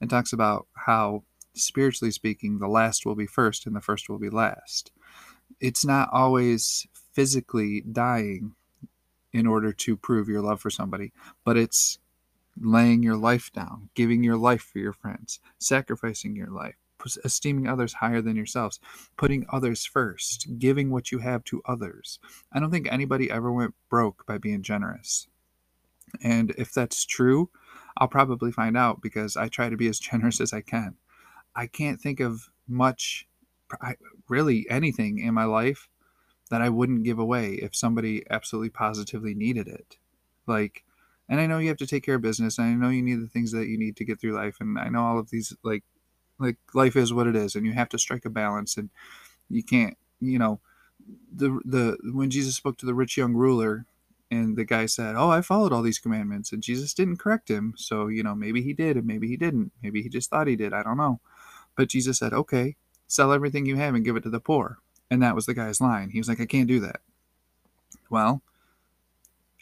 It 0.00 0.08
talks 0.08 0.32
about 0.32 0.66
how 0.86 1.24
spiritually 1.54 2.10
speaking, 2.10 2.58
the 2.58 2.68
last 2.68 3.04
will 3.04 3.14
be 3.14 3.26
first 3.26 3.66
and 3.66 3.76
the 3.76 3.82
first 3.82 4.08
will 4.08 4.18
be 4.18 4.30
last 4.30 4.92
it's 5.60 5.84
not 5.84 6.08
always 6.12 6.86
physically 7.12 7.82
dying 7.82 8.54
in 9.32 9.46
order 9.46 9.72
to 9.72 9.96
prove 9.96 10.28
your 10.28 10.40
love 10.40 10.60
for 10.60 10.70
somebody, 10.70 11.12
but 11.44 11.56
it's 11.56 11.98
laying 12.60 13.02
your 13.02 13.16
life 13.16 13.52
down, 13.52 13.90
giving 13.94 14.24
your 14.24 14.36
life 14.36 14.62
for 14.62 14.78
your 14.78 14.92
friends, 14.92 15.40
sacrificing 15.58 16.34
your 16.34 16.50
life, 16.50 16.76
esteeming 17.24 17.68
others 17.68 17.94
higher 17.94 18.20
than 18.20 18.36
yourselves, 18.36 18.80
putting 19.16 19.46
others 19.50 19.84
first, 19.84 20.58
giving 20.58 20.90
what 20.90 21.12
you 21.12 21.18
have 21.18 21.44
to 21.44 21.62
others. 21.64 22.18
I 22.52 22.60
don't 22.60 22.70
think 22.70 22.88
anybody 22.90 23.30
ever 23.30 23.52
went 23.52 23.74
broke 23.88 24.26
by 24.26 24.38
being 24.38 24.62
generous. 24.62 25.28
And 26.22 26.50
if 26.58 26.72
that's 26.72 27.04
true, 27.04 27.50
I'll 27.96 28.08
probably 28.08 28.52
find 28.52 28.76
out 28.76 29.00
because 29.00 29.36
I 29.36 29.48
try 29.48 29.68
to 29.68 29.76
be 29.76 29.88
as 29.88 29.98
generous 30.10 30.40
as 30.40 30.52
I 30.52 30.60
can. 30.60 30.96
I 31.54 31.66
can't 31.66 32.00
think 32.00 32.20
of 32.20 32.48
much, 32.68 33.26
really 34.28 34.66
anything 34.70 35.18
in 35.18 35.34
my 35.34 35.44
life 35.44 35.88
that 36.50 36.62
I 36.62 36.68
wouldn't 36.68 37.04
give 37.04 37.18
away 37.18 37.54
if 37.54 37.74
somebody 37.76 38.24
absolutely 38.30 38.70
positively 38.70 39.34
needed 39.34 39.68
it. 39.68 39.96
Like, 40.46 40.84
and 41.28 41.40
I 41.40 41.46
know 41.46 41.58
you 41.58 41.68
have 41.68 41.76
to 41.78 41.86
take 41.86 42.04
care 42.04 42.16
of 42.16 42.22
business. 42.22 42.58
And 42.58 42.66
I 42.68 42.74
know 42.74 42.90
you 42.90 43.02
need 43.02 43.22
the 43.22 43.28
things 43.28 43.52
that 43.52 43.68
you 43.68 43.78
need 43.78 43.96
to 43.96 44.04
get 44.04 44.20
through 44.20 44.32
life. 44.34 44.56
And 44.60 44.78
I 44.78 44.88
know 44.88 45.04
all 45.04 45.18
of 45.18 45.30
these, 45.30 45.54
like, 45.62 45.84
like 46.38 46.56
life 46.74 46.96
is 46.96 47.12
what 47.12 47.26
it 47.26 47.36
is, 47.36 47.54
and 47.54 47.66
you 47.66 47.72
have 47.72 47.88
to 47.90 47.98
strike 47.98 48.24
a 48.24 48.30
balance. 48.30 48.76
And 48.76 48.90
you 49.50 49.62
can't, 49.62 49.96
you 50.20 50.38
know, 50.38 50.60
the 51.34 51.60
the 51.64 51.98
when 52.12 52.30
Jesus 52.30 52.56
spoke 52.56 52.78
to 52.78 52.86
the 52.86 52.94
rich 52.94 53.16
young 53.16 53.34
ruler, 53.34 53.86
and 54.30 54.56
the 54.56 54.64
guy 54.64 54.86
said, 54.86 55.16
"Oh, 55.16 55.30
I 55.30 55.42
followed 55.42 55.72
all 55.72 55.82
these 55.82 55.98
commandments," 55.98 56.52
and 56.52 56.62
Jesus 56.62 56.94
didn't 56.94 57.18
correct 57.18 57.50
him. 57.50 57.74
So 57.76 58.08
you 58.08 58.22
know, 58.22 58.34
maybe 58.34 58.62
he 58.62 58.72
did, 58.72 58.96
and 58.96 59.06
maybe 59.06 59.28
he 59.28 59.36
didn't. 59.36 59.72
Maybe 59.82 60.02
he 60.02 60.08
just 60.08 60.30
thought 60.30 60.46
he 60.46 60.56
did. 60.56 60.72
I 60.72 60.82
don't 60.82 60.96
know. 60.96 61.20
But 61.76 61.88
Jesus 61.88 62.18
said, 62.18 62.32
"Okay, 62.32 62.76
sell 63.10 63.32
everything 63.32 63.66
you 63.66 63.76
have 63.76 63.94
and 63.94 64.04
give 64.04 64.16
it 64.16 64.22
to 64.22 64.30
the 64.30 64.40
poor." 64.40 64.78
And 65.10 65.22
that 65.22 65.34
was 65.34 65.46
the 65.46 65.54
guy's 65.54 65.80
line. 65.80 66.10
He 66.10 66.18
was 66.18 66.28
like, 66.28 66.40
"I 66.40 66.46
can't 66.46 66.68
do 66.68 66.80
that." 66.80 67.00
Well, 68.08 68.42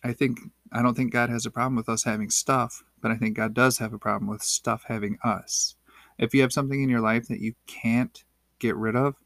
I 0.05 0.13
think 0.13 0.41
I 0.71 0.83
don't 0.83 0.95
think 0.95 1.13
God 1.13 1.31
has 1.31 1.47
a 1.47 1.51
problem 1.51 1.77
with 1.77 1.89
us 1.89 2.05
having 2.05 2.31
stuff, 2.31 2.85
but 3.01 3.11
I 3.11 3.17
think 3.17 3.37
God 3.37 3.55
does 3.55 3.79
have 3.79 3.93
a 3.93 3.99
problem 3.99 4.29
with 4.29 4.43
stuff 4.43 4.85
having 4.87 5.19
us. 5.25 5.77
If 6.19 6.35
you 6.35 6.43
have 6.43 6.53
something 6.53 6.83
in 6.83 6.91
your 6.91 7.01
life 7.01 7.29
that 7.29 7.41
you 7.41 7.55
can't 7.67 8.23
get 8.59 8.77
rid 8.77 8.97
of, 8.97 9.17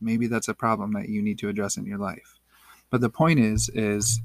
maybe 0.00 0.26
that's 0.26 0.48
a 0.48 0.54
problem 0.54 0.92
that 0.92 1.08
you 1.08 1.20
need 1.20 1.38
to 1.40 1.48
address 1.48 1.76
in 1.76 1.84
your 1.84 1.98
life. 1.98 2.38
But 2.90 3.00
the 3.00 3.10
point 3.10 3.38
is 3.38 3.68
is 3.74 4.20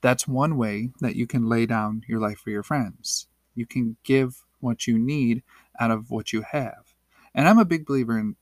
that's 0.00 0.28
one 0.28 0.56
way 0.56 0.90
that 1.00 1.16
you 1.16 1.26
can 1.26 1.48
lay 1.48 1.64
down 1.64 2.04
your 2.06 2.20
life 2.20 2.40
for 2.40 2.50
your 2.50 2.62
friends. 2.62 3.26
You 3.54 3.66
can 3.66 3.96
give 4.02 4.42
what 4.60 4.86
you 4.86 4.98
need 4.98 5.42
out 5.78 5.90
of 5.90 6.10
what 6.10 6.32
you 6.32 6.42
have. 6.42 6.94
And 7.34 7.48
I'm 7.48 7.58
a 7.58 7.64
big 7.64 7.86
believer 7.86 8.18
in 8.18 8.36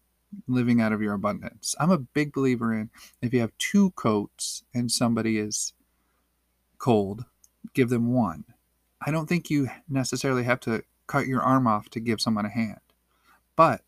living 0.46 0.80
out 0.80 0.92
of 0.92 1.02
your 1.02 1.14
abundance. 1.14 1.75
I'm 1.78 1.90
a 1.90 1.99
big 1.99 2.32
believer 2.32 2.72
in 2.72 2.90
if 3.20 3.32
you 3.32 3.40
have 3.40 3.56
two 3.58 3.90
coats 3.90 4.62
and 4.75 4.90
somebody 4.90 5.38
is 5.38 5.72
cold, 6.78 7.25
give 7.75 7.88
them 7.88 8.12
one. 8.12 8.44
I 9.04 9.10
don't 9.10 9.28
think 9.28 9.50
you 9.50 9.68
necessarily 9.88 10.44
have 10.44 10.60
to 10.60 10.84
cut 11.06 11.26
your 11.26 11.42
arm 11.42 11.66
off 11.66 11.88
to 11.90 12.00
give 12.00 12.20
someone 12.20 12.46
a 12.46 12.50
hand. 12.50 12.80
But 13.56 13.82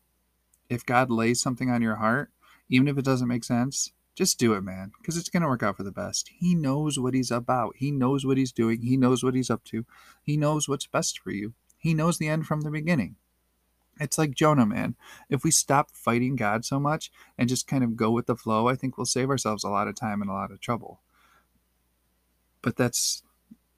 if 0.69 0.85
God 0.85 1.09
lays 1.09 1.41
something 1.41 1.69
on 1.69 1.81
your 1.81 1.95
heart, 1.95 2.31
even 2.69 2.87
if 2.87 2.97
it 2.97 3.05
doesn't 3.05 3.27
make 3.27 3.43
sense, 3.43 3.91
just 4.15 4.37
do 4.37 4.53
it, 4.53 4.61
man, 4.61 4.91
because 4.99 5.17
it's 5.17 5.29
going 5.29 5.41
to 5.41 5.49
work 5.49 5.63
out 5.63 5.77
for 5.77 5.83
the 5.83 5.91
best. 5.91 6.29
He 6.37 6.53
knows 6.53 6.99
what 6.99 7.13
he's 7.13 7.31
about. 7.31 7.75
He 7.77 7.91
knows 7.91 8.25
what 8.25 8.37
he's 8.37 8.51
doing. 8.51 8.81
He 8.81 8.95
knows 8.95 9.23
what 9.23 9.33
he's 9.33 9.49
up 9.49 9.63
to. 9.65 9.85
He 10.21 10.37
knows 10.37 10.69
what's 10.69 10.85
best 10.85 11.19
for 11.19 11.31
you. 11.31 11.53
He 11.77 11.93
knows 11.93 12.17
the 12.17 12.27
end 12.27 12.45
from 12.45 12.61
the 12.61 12.71
beginning. 12.71 13.15
It's 13.99 14.17
like 14.17 14.31
Jonah, 14.31 14.65
man. 14.65 14.95
If 15.29 15.43
we 15.43 15.51
stop 15.51 15.91
fighting 15.91 16.35
God 16.35 16.65
so 16.65 16.79
much 16.79 17.11
and 17.37 17.49
just 17.49 17.67
kind 17.67 17.83
of 17.83 17.95
go 17.95 18.11
with 18.11 18.25
the 18.25 18.35
flow, 18.35 18.67
I 18.67 18.75
think 18.75 18.97
we'll 18.97 19.05
save 19.05 19.29
ourselves 19.29 19.63
a 19.63 19.69
lot 19.69 19.87
of 19.87 19.95
time 19.95 20.21
and 20.21 20.29
a 20.29 20.33
lot 20.33 20.51
of 20.51 20.59
trouble. 20.59 21.01
But 22.61 22.75
that's 22.75 23.23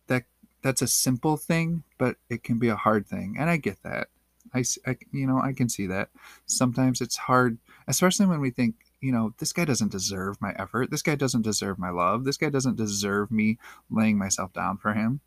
that 0.07 0.23
that's 0.61 0.81
a 0.81 0.87
simple 0.87 1.37
thing 1.37 1.83
but 1.97 2.17
it 2.29 2.43
can 2.43 2.57
be 2.59 2.69
a 2.69 2.75
hard 2.75 3.07
thing 3.07 3.35
and 3.37 3.49
i 3.49 3.57
get 3.57 3.81
that. 3.83 4.07
I, 4.53 4.63
I 4.85 4.97
you 5.11 5.27
know 5.27 5.39
i 5.41 5.53
can 5.53 5.69
see 5.69 5.87
that. 5.87 6.09
Sometimes 6.45 7.01
it's 7.01 7.17
hard 7.17 7.57
especially 7.87 8.27
when 8.27 8.41
we 8.41 8.51
think 8.51 8.75
you 9.01 9.11
know 9.11 9.33
this 9.39 9.53
guy 9.53 9.65
doesn't 9.65 9.91
deserve 9.91 10.41
my 10.41 10.53
effort. 10.57 10.91
This 10.91 11.01
guy 11.01 11.15
doesn't 11.15 11.41
deserve 11.41 11.77
my 11.77 11.89
love. 11.89 12.23
This 12.23 12.37
guy 12.37 12.49
doesn't 12.49 12.77
deserve 12.77 13.31
me 13.31 13.57
laying 13.89 14.17
myself 14.17 14.53
down 14.53 14.77
for 14.77 14.93
him. 14.93 15.19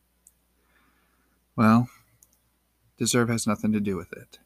Well 1.56 1.88
deserve 2.96 3.28
has 3.28 3.46
nothing 3.46 3.72
to 3.72 3.80
do 3.80 3.96
with 3.96 4.12
it 4.12 4.38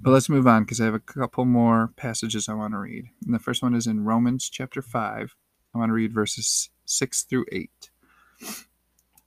but 0.00 0.10
let's 0.10 0.28
move 0.28 0.46
on 0.46 0.64
because 0.64 0.80
I 0.80 0.86
have 0.86 0.94
a 0.94 1.00
couple 1.00 1.44
more 1.44 1.92
passages 1.96 2.48
I 2.48 2.54
want 2.54 2.72
to 2.74 2.78
read. 2.78 3.06
And 3.24 3.34
the 3.34 3.38
first 3.38 3.62
one 3.62 3.74
is 3.74 3.86
in 3.86 4.04
Romans 4.04 4.48
chapter 4.48 4.82
5. 4.82 5.36
I 5.74 5.78
want 5.78 5.90
to 5.90 5.94
read 5.94 6.12
verses 6.12 6.70
6 6.84 7.22
through 7.24 7.46
8 7.52 7.90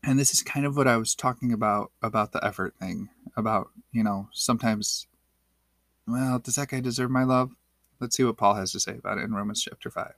and 0.04 0.20
this 0.20 0.34
is 0.34 0.44
kind 0.44 0.66
of 0.66 0.76
what 0.76 0.88
I 0.88 0.98
was 0.98 1.16
talking 1.16 1.54
about 1.54 1.92
about 2.02 2.32
the 2.34 2.44
effort 2.46 2.76
thing 2.80 3.10
about 3.36 3.70
you 3.92 4.04
know 4.04 4.28
sometimes 4.34 5.08
well 6.08 6.40
does 6.40 6.56
that 6.56 6.70
guy 6.70 6.82
deserve 6.82 7.10
my 7.10 7.24
love? 7.24 7.52
Let's 8.00 8.18
see 8.18 8.24
what 8.24 8.38
Paul 8.38 8.56
has 8.56 8.72
to 8.74 8.80
say 8.80 8.98
about 8.98 9.18
it 9.18 9.24
in 9.24 9.34
Romans 9.34 9.64
chapter 9.64 9.90
5 9.90 10.14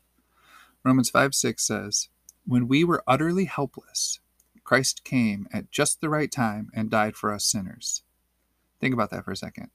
Romans 0.83 1.09
5 1.09 1.35
6 1.35 1.63
says 1.63 2.09
when 2.45 2.67
we 2.67 2.83
were 2.83 3.03
utterly 3.07 3.45
helpless 3.45 4.19
Christ 4.63 5.03
came 5.03 5.47
at 5.53 5.69
just 5.69 6.01
the 6.01 6.09
right 6.09 6.31
time 6.31 6.71
and 6.73 6.89
died 6.89 7.15
for 7.15 7.31
us 7.31 7.45
sinners. 7.45 8.01
Think 8.81 8.95
about 8.95 9.11
that 9.11 9.23
for 9.23 9.31
a 9.31 9.35
second 9.35 9.69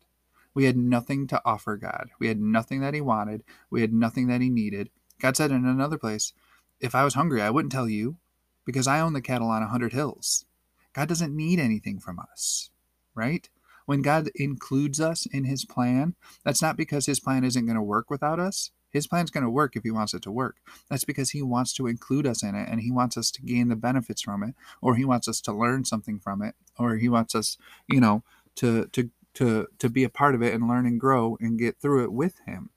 we 0.54 0.64
had 0.64 0.76
nothing 0.76 1.26
to 1.28 1.40
offer 1.44 1.76
God 1.76 2.10
we 2.18 2.28
had 2.28 2.40
nothing 2.40 2.80
that 2.80 2.94
he 2.94 3.00
wanted 3.00 3.42
we 3.70 3.80
had 3.80 3.92
nothing 3.92 4.28
that 4.28 4.40
he 4.40 4.50
needed 4.50 4.90
God 5.20 5.36
said 5.36 5.50
in 5.50 5.64
another 5.64 5.98
place 5.98 6.32
if 6.80 6.94
I 6.94 7.04
was 7.04 7.14
hungry 7.14 7.42
I 7.42 7.50
wouldn't 7.50 7.72
tell 7.72 7.88
you 7.88 8.16
because 8.64 8.86
I 8.86 9.00
own 9.00 9.12
the 9.12 9.20
cattle 9.20 9.48
on 9.48 9.62
a 9.62 9.68
hundred 9.68 9.92
hills. 9.92 10.44
God 10.92 11.08
doesn't 11.08 11.34
need 11.34 11.58
anything 11.58 11.98
from 11.98 12.18
us, 12.18 12.70
right? 13.14 13.48
When 13.86 14.02
God 14.02 14.30
includes 14.34 15.00
us 15.00 15.26
in 15.26 15.44
his 15.44 15.64
plan, 15.64 16.14
that's 16.44 16.62
not 16.62 16.76
because 16.76 17.06
his 17.06 17.20
plan 17.20 17.44
isn't 17.44 17.66
going 17.66 17.76
to 17.76 17.82
work 17.82 18.10
without 18.10 18.38
us. 18.38 18.70
His 18.90 19.06
plan's 19.06 19.30
going 19.30 19.44
to 19.44 19.50
work 19.50 19.76
if 19.76 19.84
he 19.84 19.90
wants 19.90 20.14
it 20.14 20.22
to 20.22 20.32
work. 20.32 20.56
That's 20.88 21.04
because 21.04 21.30
he 21.30 21.42
wants 21.42 21.72
to 21.74 21.86
include 21.86 22.26
us 22.26 22.42
in 22.42 22.54
it 22.54 22.68
and 22.68 22.80
he 22.80 22.90
wants 22.90 23.16
us 23.16 23.30
to 23.32 23.42
gain 23.42 23.68
the 23.68 23.76
benefits 23.76 24.22
from 24.22 24.42
it 24.42 24.54
or 24.80 24.96
he 24.96 25.04
wants 25.04 25.28
us 25.28 25.40
to 25.42 25.52
learn 25.52 25.84
something 25.84 26.18
from 26.18 26.42
it 26.42 26.54
or 26.78 26.96
he 26.96 27.08
wants 27.08 27.34
us, 27.34 27.56
you 27.88 28.00
know, 28.00 28.22
to 28.56 28.86
to 28.88 29.10
to 29.34 29.66
to 29.78 29.88
be 29.88 30.04
a 30.04 30.10
part 30.10 30.34
of 30.34 30.42
it 30.42 30.54
and 30.54 30.68
learn 30.68 30.86
and 30.86 31.00
grow 31.00 31.36
and 31.40 31.58
get 31.58 31.78
through 31.80 32.04
it 32.04 32.12
with 32.12 32.40
him. 32.46 32.70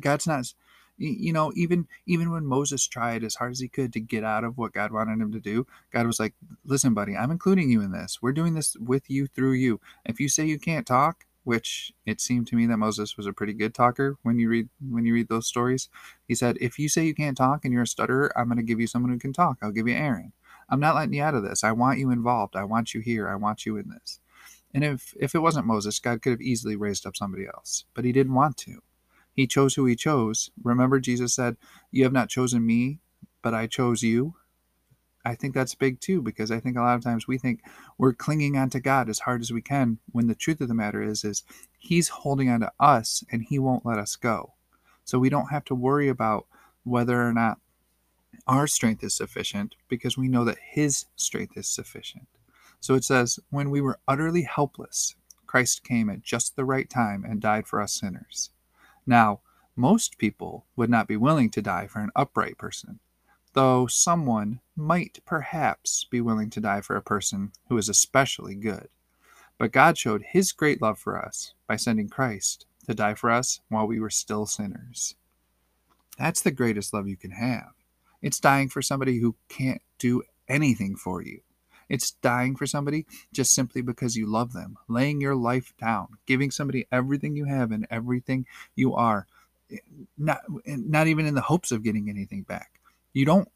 God's 0.00 0.26
not 0.26 0.52
you 1.00 1.32
know 1.32 1.50
even 1.56 1.88
even 2.06 2.30
when 2.30 2.44
moses 2.44 2.86
tried 2.86 3.24
as 3.24 3.34
hard 3.36 3.52
as 3.52 3.60
he 3.60 3.68
could 3.68 3.90
to 3.92 4.00
get 4.00 4.22
out 4.22 4.44
of 4.44 4.58
what 4.58 4.74
god 4.74 4.92
wanted 4.92 5.18
him 5.18 5.32
to 5.32 5.40
do 5.40 5.66
god 5.92 6.06
was 6.06 6.20
like 6.20 6.34
listen 6.66 6.92
buddy 6.92 7.16
i'm 7.16 7.30
including 7.30 7.70
you 7.70 7.80
in 7.80 7.90
this. 7.90 8.18
We're 8.20 8.32
doing 8.32 8.54
this 8.54 8.76
with 8.76 9.08
you 9.08 9.26
through 9.26 9.52
you. 9.52 9.80
If 10.04 10.20
you 10.20 10.28
say 10.28 10.44
you 10.44 10.58
can't 10.58 10.86
talk 10.86 11.24
which 11.42 11.92
it 12.04 12.20
seemed 12.20 12.46
to 12.48 12.56
me 12.56 12.66
that 12.66 12.76
moses 12.76 13.16
was 13.16 13.26
a 13.26 13.32
pretty 13.32 13.54
good 13.54 13.74
talker 13.74 14.18
when 14.22 14.38
you 14.38 14.50
read 14.50 14.68
when 14.90 15.06
you 15.06 15.14
read 15.14 15.28
those 15.28 15.46
stories 15.46 15.88
he 16.28 16.34
said 16.34 16.58
if 16.60 16.78
you 16.78 16.86
say 16.86 17.06
you 17.06 17.14
can't 17.14 17.36
talk 17.36 17.64
and 17.64 17.72
you're 17.72 17.84
a 17.84 17.86
stutterer 17.86 18.30
i'm 18.36 18.46
going 18.46 18.58
to 18.58 18.62
give 18.62 18.78
you 18.78 18.86
someone 18.86 19.10
who 19.10 19.18
can 19.18 19.32
talk. 19.32 19.56
I'll 19.62 19.72
give 19.72 19.88
you 19.88 19.94
aaron. 19.94 20.32
I'm 20.68 20.80
not 20.80 20.94
letting 20.94 21.14
you 21.14 21.22
out 21.22 21.34
of 21.34 21.42
this. 21.42 21.64
I 21.64 21.72
want 21.72 21.98
you 21.98 22.10
involved. 22.10 22.54
I 22.54 22.64
want 22.64 22.94
you 22.94 23.00
here. 23.00 23.28
I 23.28 23.34
want 23.36 23.64
you 23.66 23.76
in 23.78 23.88
this 23.88 24.20
and 24.74 24.84
if 24.84 25.14
if 25.18 25.34
it 25.34 25.40
wasn't 25.40 25.66
moses 25.66 25.98
god 25.98 26.22
could 26.22 26.32
have 26.32 26.40
easily 26.40 26.76
raised 26.76 27.06
up 27.06 27.16
somebody 27.16 27.46
else 27.46 27.84
but 27.94 28.04
he 28.04 28.12
didn't 28.12 28.34
want 28.34 28.56
to 28.56 28.80
he 29.32 29.46
chose 29.46 29.74
who 29.74 29.86
he 29.86 29.96
chose. 29.96 30.50
Remember, 30.62 31.00
Jesus 31.00 31.34
said, 31.34 31.56
You 31.90 32.04
have 32.04 32.12
not 32.12 32.28
chosen 32.28 32.66
me, 32.66 33.00
but 33.42 33.54
I 33.54 33.66
chose 33.66 34.02
you. 34.02 34.34
I 35.24 35.34
think 35.34 35.54
that's 35.54 35.74
big 35.74 36.00
too, 36.00 36.22
because 36.22 36.50
I 36.50 36.60
think 36.60 36.76
a 36.76 36.80
lot 36.80 36.96
of 36.96 37.02
times 37.02 37.28
we 37.28 37.36
think 37.36 37.60
we're 37.98 38.14
clinging 38.14 38.56
on 38.56 38.70
to 38.70 38.80
God 38.80 39.08
as 39.08 39.20
hard 39.20 39.42
as 39.42 39.52
we 39.52 39.60
can, 39.60 39.98
when 40.12 40.26
the 40.26 40.34
truth 40.34 40.60
of 40.60 40.68
the 40.68 40.74
matter 40.74 41.02
is, 41.02 41.24
is 41.24 41.42
He's 41.78 42.08
holding 42.08 42.48
on 42.48 42.60
to 42.60 42.72
us 42.80 43.22
and 43.30 43.42
He 43.42 43.58
won't 43.58 43.86
let 43.86 43.98
us 43.98 44.16
go. 44.16 44.54
So 45.04 45.18
we 45.18 45.28
don't 45.28 45.50
have 45.50 45.64
to 45.66 45.74
worry 45.74 46.08
about 46.08 46.46
whether 46.84 47.26
or 47.26 47.32
not 47.32 47.58
our 48.46 48.66
strength 48.66 49.04
is 49.04 49.14
sufficient, 49.14 49.74
because 49.88 50.16
we 50.16 50.28
know 50.28 50.44
that 50.44 50.58
His 50.72 51.06
strength 51.16 51.56
is 51.56 51.68
sufficient. 51.68 52.28
So 52.80 52.94
it 52.94 53.04
says, 53.04 53.38
When 53.50 53.70
we 53.70 53.80
were 53.80 54.00
utterly 54.08 54.42
helpless, 54.42 55.14
Christ 55.46 55.84
came 55.84 56.08
at 56.08 56.22
just 56.22 56.56
the 56.56 56.64
right 56.64 56.88
time 56.88 57.24
and 57.24 57.40
died 57.40 57.66
for 57.66 57.80
us 57.80 57.92
sinners. 57.92 58.50
Now, 59.06 59.40
most 59.76 60.18
people 60.18 60.66
would 60.76 60.90
not 60.90 61.08
be 61.08 61.16
willing 61.16 61.50
to 61.50 61.62
die 61.62 61.86
for 61.86 62.00
an 62.00 62.10
upright 62.16 62.58
person, 62.58 63.00
though 63.52 63.86
someone 63.86 64.60
might 64.76 65.20
perhaps 65.26 66.04
be 66.04 66.20
willing 66.20 66.50
to 66.50 66.60
die 66.60 66.80
for 66.80 66.96
a 66.96 67.02
person 67.02 67.52
who 67.68 67.76
is 67.76 67.88
especially 67.88 68.54
good. 68.54 68.88
But 69.58 69.72
God 69.72 69.98
showed 69.98 70.22
his 70.22 70.52
great 70.52 70.80
love 70.80 70.98
for 70.98 71.22
us 71.22 71.52
by 71.66 71.76
sending 71.76 72.08
Christ 72.08 72.66
to 72.86 72.94
die 72.94 73.14
for 73.14 73.30
us 73.30 73.60
while 73.68 73.86
we 73.86 74.00
were 74.00 74.10
still 74.10 74.46
sinners. 74.46 75.14
That's 76.18 76.42
the 76.42 76.50
greatest 76.50 76.94
love 76.94 77.08
you 77.08 77.16
can 77.16 77.32
have. 77.32 77.72
It's 78.22 78.40
dying 78.40 78.68
for 78.68 78.82
somebody 78.82 79.18
who 79.18 79.36
can't 79.48 79.82
do 79.98 80.22
anything 80.48 80.96
for 80.96 81.22
you. 81.22 81.40
It's 81.90 82.12
dying 82.12 82.56
for 82.56 82.66
somebody 82.66 83.04
just 83.32 83.52
simply 83.52 83.82
because 83.82 84.16
you 84.16 84.26
love 84.26 84.52
them, 84.52 84.78
laying 84.88 85.20
your 85.20 85.34
life 85.34 85.74
down, 85.78 86.16
giving 86.24 86.50
somebody 86.50 86.86
everything 86.90 87.36
you 87.36 87.44
have 87.44 87.72
and 87.72 87.86
everything 87.90 88.46
you 88.76 88.94
are, 88.94 89.26
eh, 89.70 89.78
not 90.16 90.40
not 90.64 91.08
even 91.08 91.26
in 91.26 91.34
the 91.34 91.42
hopes 91.42 91.72
of 91.72 91.82
getting 91.82 92.08
anything 92.08 92.42
back. 92.42 92.80
You 93.12 93.24
don't 93.26 93.48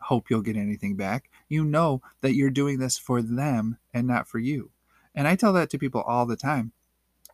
hope 0.00 0.28
you'll 0.28 0.42
get 0.42 0.56
anything 0.56 0.96
back. 0.96 1.30
You 1.48 1.64
know 1.64 2.02
that 2.20 2.34
you're 2.34 2.50
doing 2.50 2.78
this 2.78 2.98
for 2.98 3.22
them 3.22 3.78
and 3.94 4.06
not 4.06 4.26
for 4.28 4.38
you. 4.38 4.70
And 5.14 5.28
I 5.28 5.36
tell 5.36 5.52
that 5.54 5.70
to 5.70 5.78
people 5.78 6.02
all 6.02 6.26
the 6.26 6.36
time. 6.36 6.72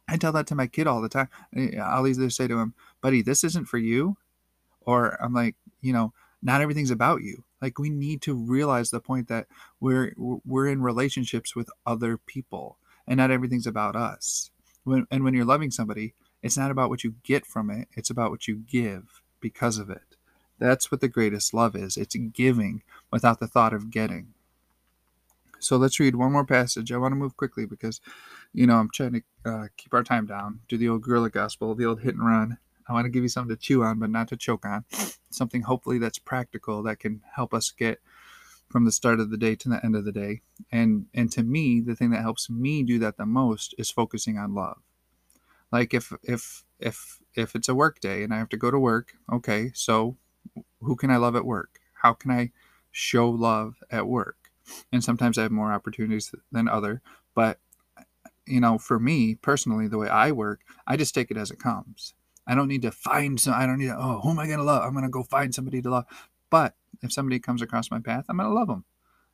I 0.06 0.18
tell 0.18 0.32
that 0.32 0.46
to 0.48 0.54
my 0.54 0.66
kid 0.66 0.86
all 0.86 1.00
the 1.00 1.08
time. 1.08 1.28
I'll 1.80 2.06
either 2.06 2.28
say 2.28 2.46
to 2.48 2.58
him, 2.58 2.74
buddy, 3.00 3.22
this 3.22 3.44
isn't 3.44 3.66
for 3.66 3.78
you. 3.78 4.18
Or 4.82 5.22
I'm 5.22 5.32
like, 5.32 5.56
you 5.80 5.94
know, 5.94 6.12
not 6.44 6.60
everything's 6.60 6.90
about 6.90 7.22
you. 7.22 7.42
Like 7.60 7.78
we 7.78 7.90
need 7.90 8.22
to 8.22 8.34
realize 8.34 8.90
the 8.90 9.00
point 9.00 9.28
that 9.28 9.46
we're 9.80 10.12
we're 10.16 10.68
in 10.68 10.82
relationships 10.82 11.56
with 11.56 11.70
other 11.86 12.18
people 12.18 12.76
and 13.06 13.16
not 13.16 13.30
everything's 13.30 13.66
about 13.66 13.96
us. 13.96 14.50
When 14.84 15.06
and 15.10 15.24
when 15.24 15.34
you're 15.34 15.46
loving 15.46 15.70
somebody, 15.70 16.14
it's 16.42 16.58
not 16.58 16.70
about 16.70 16.90
what 16.90 17.02
you 17.02 17.14
get 17.24 17.46
from 17.46 17.70
it, 17.70 17.88
it's 17.94 18.10
about 18.10 18.30
what 18.30 18.46
you 18.46 18.56
give 18.56 19.22
because 19.40 19.78
of 19.78 19.90
it. 19.90 20.16
That's 20.58 20.92
what 20.92 21.00
the 21.00 21.08
greatest 21.08 21.54
love 21.54 21.74
is. 21.74 21.96
It's 21.96 22.14
giving 22.14 22.82
without 23.10 23.40
the 23.40 23.48
thought 23.48 23.72
of 23.72 23.90
getting. 23.90 24.34
So 25.58 25.78
let's 25.78 25.98
read 25.98 26.14
one 26.14 26.32
more 26.32 26.44
passage. 26.44 26.92
I 26.92 26.98
want 26.98 27.12
to 27.12 27.16
move 27.16 27.36
quickly 27.38 27.64
because, 27.64 28.00
you 28.52 28.66
know, 28.66 28.76
I'm 28.76 28.90
trying 28.92 29.12
to 29.44 29.50
uh, 29.50 29.66
keep 29.78 29.94
our 29.94 30.04
time 30.04 30.26
down. 30.26 30.60
Do 30.68 30.76
the 30.76 30.90
old 30.90 31.02
guerrilla 31.02 31.30
gospel, 31.30 31.74
the 31.74 31.86
old 31.86 32.02
hit 32.02 32.14
and 32.14 32.26
run. 32.26 32.58
I 32.88 32.92
want 32.92 33.06
to 33.06 33.10
give 33.10 33.22
you 33.22 33.28
something 33.28 33.54
to 33.54 33.60
chew 33.60 33.82
on, 33.82 33.98
but 33.98 34.10
not 34.10 34.28
to 34.28 34.36
choke 34.36 34.66
on. 34.66 34.84
Something 35.30 35.62
hopefully 35.62 35.98
that's 35.98 36.18
practical 36.18 36.82
that 36.84 36.98
can 36.98 37.22
help 37.34 37.54
us 37.54 37.70
get 37.70 38.00
from 38.68 38.84
the 38.84 38.92
start 38.92 39.20
of 39.20 39.30
the 39.30 39.36
day 39.36 39.54
to 39.56 39.68
the 39.68 39.84
end 39.84 39.96
of 39.96 40.04
the 40.04 40.12
day. 40.12 40.42
And 40.70 41.06
and 41.14 41.30
to 41.32 41.42
me, 41.42 41.80
the 41.80 41.94
thing 41.94 42.10
that 42.10 42.22
helps 42.22 42.48
me 42.50 42.82
do 42.82 42.98
that 43.00 43.16
the 43.16 43.26
most 43.26 43.74
is 43.78 43.90
focusing 43.90 44.38
on 44.38 44.54
love. 44.54 44.78
Like 45.72 45.94
if 45.94 46.12
if 46.22 46.64
if 46.78 47.20
if 47.34 47.54
it's 47.54 47.68
a 47.68 47.74
work 47.74 48.00
day 48.00 48.22
and 48.22 48.32
I 48.32 48.38
have 48.38 48.48
to 48.50 48.56
go 48.56 48.70
to 48.70 48.78
work, 48.78 49.14
okay, 49.32 49.72
so 49.74 50.16
who 50.80 50.96
can 50.96 51.10
I 51.10 51.16
love 51.16 51.36
at 51.36 51.44
work? 51.44 51.80
How 52.02 52.12
can 52.12 52.30
I 52.30 52.52
show 52.92 53.28
love 53.28 53.76
at 53.90 54.06
work? 54.06 54.36
and 54.92 55.02
sometimes 55.02 55.38
I 55.38 55.42
have 55.42 55.50
more 55.50 55.72
opportunities 55.72 56.34
than 56.52 56.68
other. 56.68 57.02
But 57.34 57.58
you 58.46 58.60
know, 58.60 58.78
for 58.78 58.98
me 58.98 59.34
personally, 59.34 59.88
the 59.88 59.98
way 59.98 60.08
I 60.08 60.30
work, 60.32 60.60
I 60.86 60.96
just 60.96 61.14
take 61.14 61.30
it 61.30 61.36
as 61.36 61.50
it 61.50 61.58
comes. 61.58 62.14
I 62.46 62.54
don't 62.54 62.68
need 62.68 62.82
to 62.82 62.90
find 62.90 63.40
some. 63.40 63.54
I 63.54 63.66
don't 63.66 63.78
need 63.78 63.86
to. 63.86 63.96
Oh, 63.98 64.20
who 64.22 64.30
am 64.30 64.38
I 64.38 64.46
gonna 64.46 64.62
love? 64.64 64.82
I'm 64.82 64.94
gonna 64.94 65.08
go 65.08 65.22
find 65.22 65.54
somebody 65.54 65.80
to 65.82 65.90
love. 65.90 66.04
But 66.50 66.74
if 67.02 67.12
somebody 67.12 67.38
comes 67.40 67.62
across 67.62 67.90
my 67.90 68.00
path, 68.00 68.26
I'm 68.28 68.36
gonna 68.36 68.52
love 68.52 68.68
them. 68.68 68.84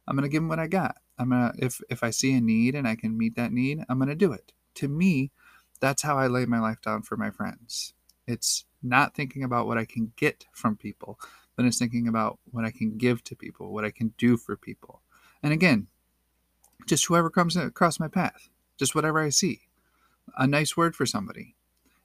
I'm 0.06 0.16
gonna 0.16 0.28
give 0.28 0.42
them 0.42 0.48
what 0.48 0.58
I 0.58 0.66
got. 0.66 0.96
I'm 1.18 1.30
gonna 1.30 1.52
if 1.58 1.80
if 1.90 2.02
I 2.02 2.10
see 2.10 2.34
a 2.34 2.40
need 2.40 2.74
and 2.74 2.86
I 2.86 2.96
can 2.96 3.18
meet 3.18 3.36
that 3.36 3.52
need, 3.52 3.84
I'm 3.88 3.98
gonna 3.98 4.14
do 4.14 4.32
it. 4.32 4.52
To 4.76 4.88
me, 4.88 5.32
that's 5.80 6.02
how 6.02 6.18
I 6.18 6.26
lay 6.26 6.46
my 6.46 6.60
life 6.60 6.80
down 6.80 7.02
for 7.02 7.16
my 7.16 7.30
friends. 7.30 7.94
It's 8.26 8.64
not 8.82 9.14
thinking 9.14 9.42
about 9.42 9.66
what 9.66 9.78
I 9.78 9.84
can 9.84 10.12
get 10.16 10.46
from 10.52 10.76
people, 10.76 11.18
but 11.56 11.66
it's 11.66 11.78
thinking 11.78 12.06
about 12.08 12.38
what 12.50 12.64
I 12.64 12.70
can 12.70 12.96
give 12.96 13.24
to 13.24 13.36
people, 13.36 13.72
what 13.72 13.84
I 13.84 13.90
can 13.90 14.14
do 14.16 14.36
for 14.36 14.56
people. 14.56 15.02
And 15.42 15.52
again, 15.52 15.88
just 16.86 17.06
whoever 17.06 17.30
comes 17.30 17.56
across 17.56 18.00
my 18.00 18.08
path, 18.08 18.48
just 18.78 18.94
whatever 18.94 19.20
I 19.20 19.30
see. 19.30 19.62
A 20.36 20.46
nice 20.46 20.76
word 20.76 20.94
for 20.94 21.06
somebody. 21.06 21.56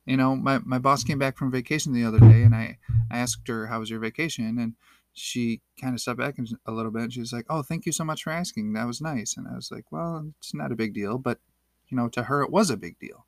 You 0.05 0.17
know, 0.17 0.35
my, 0.35 0.59
my 0.59 0.79
boss 0.79 1.03
came 1.03 1.17
back 1.17 1.37
from 1.37 1.51
vacation 1.51 1.93
the 1.93 2.05
other 2.05 2.19
day 2.19 2.43
and 2.43 2.53
I, 2.53 2.77
I 3.09 3.17
asked 3.17 3.47
her, 3.47 3.67
How 3.67 3.79
was 3.79 3.89
your 3.89 3.99
vacation? 3.99 4.57
And 4.59 4.75
she 5.13 5.61
kind 5.79 5.93
of 5.93 6.01
stepped 6.01 6.19
back 6.19 6.35
a 6.65 6.71
little 6.71 6.91
bit 6.91 7.03
and 7.03 7.13
she 7.13 7.19
was 7.19 7.33
like, 7.33 7.45
Oh, 7.49 7.63
thank 7.63 7.85
you 7.85 7.91
so 7.91 8.03
much 8.03 8.23
for 8.23 8.31
asking. 8.31 8.73
That 8.73 8.87
was 8.87 9.01
nice. 9.01 9.35
And 9.35 9.47
I 9.47 9.55
was 9.55 9.71
like, 9.71 9.91
Well, 9.91 10.31
it's 10.39 10.53
not 10.53 10.71
a 10.71 10.75
big 10.75 10.93
deal, 10.93 11.17
but 11.17 11.39
you 11.87 11.97
know, 11.97 12.07
to 12.09 12.23
her 12.23 12.41
it 12.41 12.51
was 12.51 12.69
a 12.69 12.77
big 12.77 12.99
deal. 12.99 13.25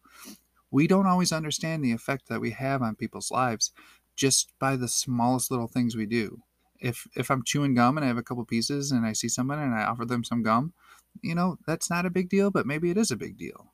We 0.69 0.87
don't 0.87 1.07
always 1.07 1.31
understand 1.31 1.83
the 1.83 1.93
effect 1.93 2.27
that 2.27 2.41
we 2.41 2.51
have 2.51 2.81
on 2.81 2.95
people's 2.95 3.31
lives 3.31 3.71
just 4.15 4.51
by 4.59 4.75
the 4.75 4.87
smallest 4.87 5.49
little 5.49 5.67
things 5.67 5.95
we 5.95 6.05
do 6.05 6.41
if 6.79 7.07
if 7.15 7.29
I'm 7.29 7.43
chewing 7.43 7.75
gum 7.75 7.97
and 7.97 8.05
I 8.05 8.07
have 8.07 8.17
a 8.17 8.23
couple 8.23 8.43
pieces 8.45 8.91
and 8.91 9.05
I 9.05 9.13
see 9.13 9.29
someone 9.29 9.59
and 9.59 9.73
I 9.73 9.83
offer 9.83 10.05
them 10.05 10.23
some 10.23 10.43
gum, 10.43 10.73
you 11.21 11.35
know, 11.35 11.57
that's 11.65 11.89
not 11.89 12.05
a 12.05 12.11
big 12.11 12.29
deal, 12.29 12.51
but 12.51 12.65
maybe 12.65 12.89
it 12.89 12.97
is 12.97 13.11
a 13.11 13.17
big 13.17 13.37
deal. 13.37 13.73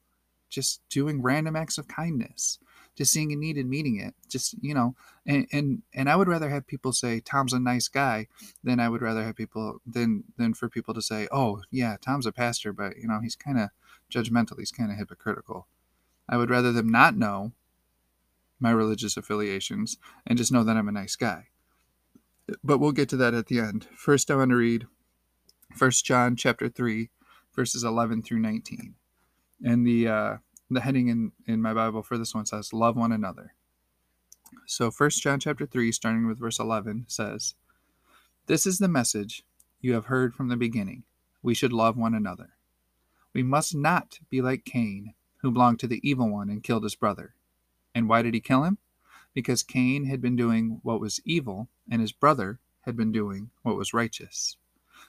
Just 0.50 0.82
doing 0.90 1.22
random 1.22 1.56
acts 1.56 1.78
of 1.78 1.88
kindness, 1.88 2.60
just 2.96 3.12
seeing 3.12 3.32
a 3.32 3.36
need 3.36 3.58
and 3.58 3.70
meeting 3.70 4.00
it. 4.00 4.14
Just, 4.30 4.56
you 4.62 4.74
know, 4.74 4.96
and 5.26 5.48
and 5.52 5.82
and 5.94 6.10
I 6.10 6.16
would 6.16 6.28
rather 6.28 6.50
have 6.50 6.68
people 6.68 6.94
say 6.94 7.20
Tom's 7.20 7.54
a 7.54 7.60
nice 7.60 7.88
guy 7.88 8.28
than 8.64 8.80
I 8.80 8.90
would 8.90 9.02
rather 9.02 9.24
have 9.24 9.36
people 9.36 9.82
than 9.86 10.24
than 10.38 10.54
for 10.54 10.70
people 10.70 10.94
to 10.94 11.02
say, 11.02 11.28
"Oh, 11.32 11.62
yeah, 11.72 11.98
Tom's 12.02 12.26
a 12.26 12.32
pastor, 12.32 12.74
but, 12.74 12.98
you 12.98 13.08
know, 13.08 13.20
he's 13.22 13.36
kind 13.36 13.60
of 13.60 13.70
judgmental, 14.12 14.60
he's 14.60 14.72
kind 14.72 14.92
of 14.92 14.98
hypocritical." 14.98 15.68
I 16.30 16.38
would 16.38 16.50
rather 16.50 16.72
them 16.72 16.90
not 16.90 17.18
know 17.18 17.52
my 18.60 18.72
religious 18.72 19.18
affiliations 19.18 19.98
and 20.26 20.38
just 20.38 20.52
know 20.52 20.64
that 20.64 20.78
I'm 20.78 20.88
a 20.88 20.92
nice 20.92 21.18
guy 21.18 21.48
but 22.64 22.80
we'll 22.80 22.92
get 22.92 23.10
to 23.10 23.18
that 23.18 23.34
at 23.34 23.48
the 23.48 23.60
end. 23.60 23.88
First, 23.96 24.30
I 24.30 24.36
want 24.36 24.50
to 24.50 24.56
read 24.56 24.88
First 25.76 26.06
John 26.06 26.36
chapter 26.36 26.70
three, 26.70 27.10
verses 27.56 27.84
eleven 27.84 28.22
through 28.22 28.40
nineteen, 28.40 28.96
and 29.64 29.88
the 29.88 30.08
uh, 30.08 30.38
the 30.74 30.82
heading 30.82 31.08
in 31.10 31.32
in 31.48 31.62
my 31.62 31.74
Bible 31.74 32.04
for 32.04 32.18
this 32.18 32.36
one 32.36 32.46
says 32.46 32.74
"Love 32.74 32.96
one 32.98 33.12
another." 33.12 33.54
So 34.68 34.92
First 34.92 35.22
John 35.22 35.40
chapter 35.40 35.66
three, 35.66 35.92
starting 35.92 36.28
with 36.28 36.40
verse 36.40 36.60
eleven, 36.60 37.06
says, 37.08 37.56
"This 38.48 38.66
is 38.68 38.80
the 38.80 38.88
message 38.88 39.44
you 39.82 39.94
have 39.94 40.06
heard 40.06 40.36
from 40.36 40.50
the 40.50 40.58
beginning: 40.58 41.04
we 41.42 41.54
should 41.54 41.74
love 41.74 41.98
one 41.98 42.16
another. 42.16 42.52
We 43.34 43.44
must 43.44 43.76
not 43.76 44.20
be 44.30 44.42
like 44.42 44.66
Cain, 44.66 45.16
who 45.42 45.52
belonged 45.52 45.80
to 45.82 45.88
the 45.88 46.02
evil 46.08 46.30
one 46.30 46.50
and 46.50 46.64
killed 46.64 46.84
his 46.84 46.96
brother. 46.96 47.36
And 47.96 48.10
why 48.10 48.22
did 48.22 48.34
he 48.34 48.42
kill 48.42 48.64
him? 48.64 48.78
because 49.34 49.64
Cain 49.64 50.06
had 50.06 50.22
been 50.22 50.36
doing 50.36 50.80
what 50.84 51.00
was 51.00 51.22
evil 51.26 51.70
and 51.90 52.02
his 52.02 52.12
brother 52.12 52.60
had 52.82 52.96
been 52.96 53.12
doing 53.12 53.50
what 53.64 53.78
was 53.78 53.94
righteous. 53.94 54.58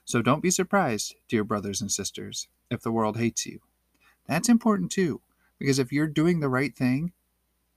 So 0.05 0.23
don't 0.23 0.43
be 0.43 0.51
surprised, 0.51 1.15
dear 1.29 1.45
brothers 1.45 1.81
and 1.81 1.91
sisters, 1.91 2.49
if 2.71 2.83
the 2.83 2.93
world 2.93 3.17
hates 3.19 3.47
you. 3.47 3.61
That's 4.27 4.49
important 4.49 4.91
too, 4.91 5.21
because 5.59 5.79
if 5.79 5.93
you're 5.93 6.07
doing 6.07 6.41
the 6.41 6.49
right 6.49 6.75
thing, 6.75 7.13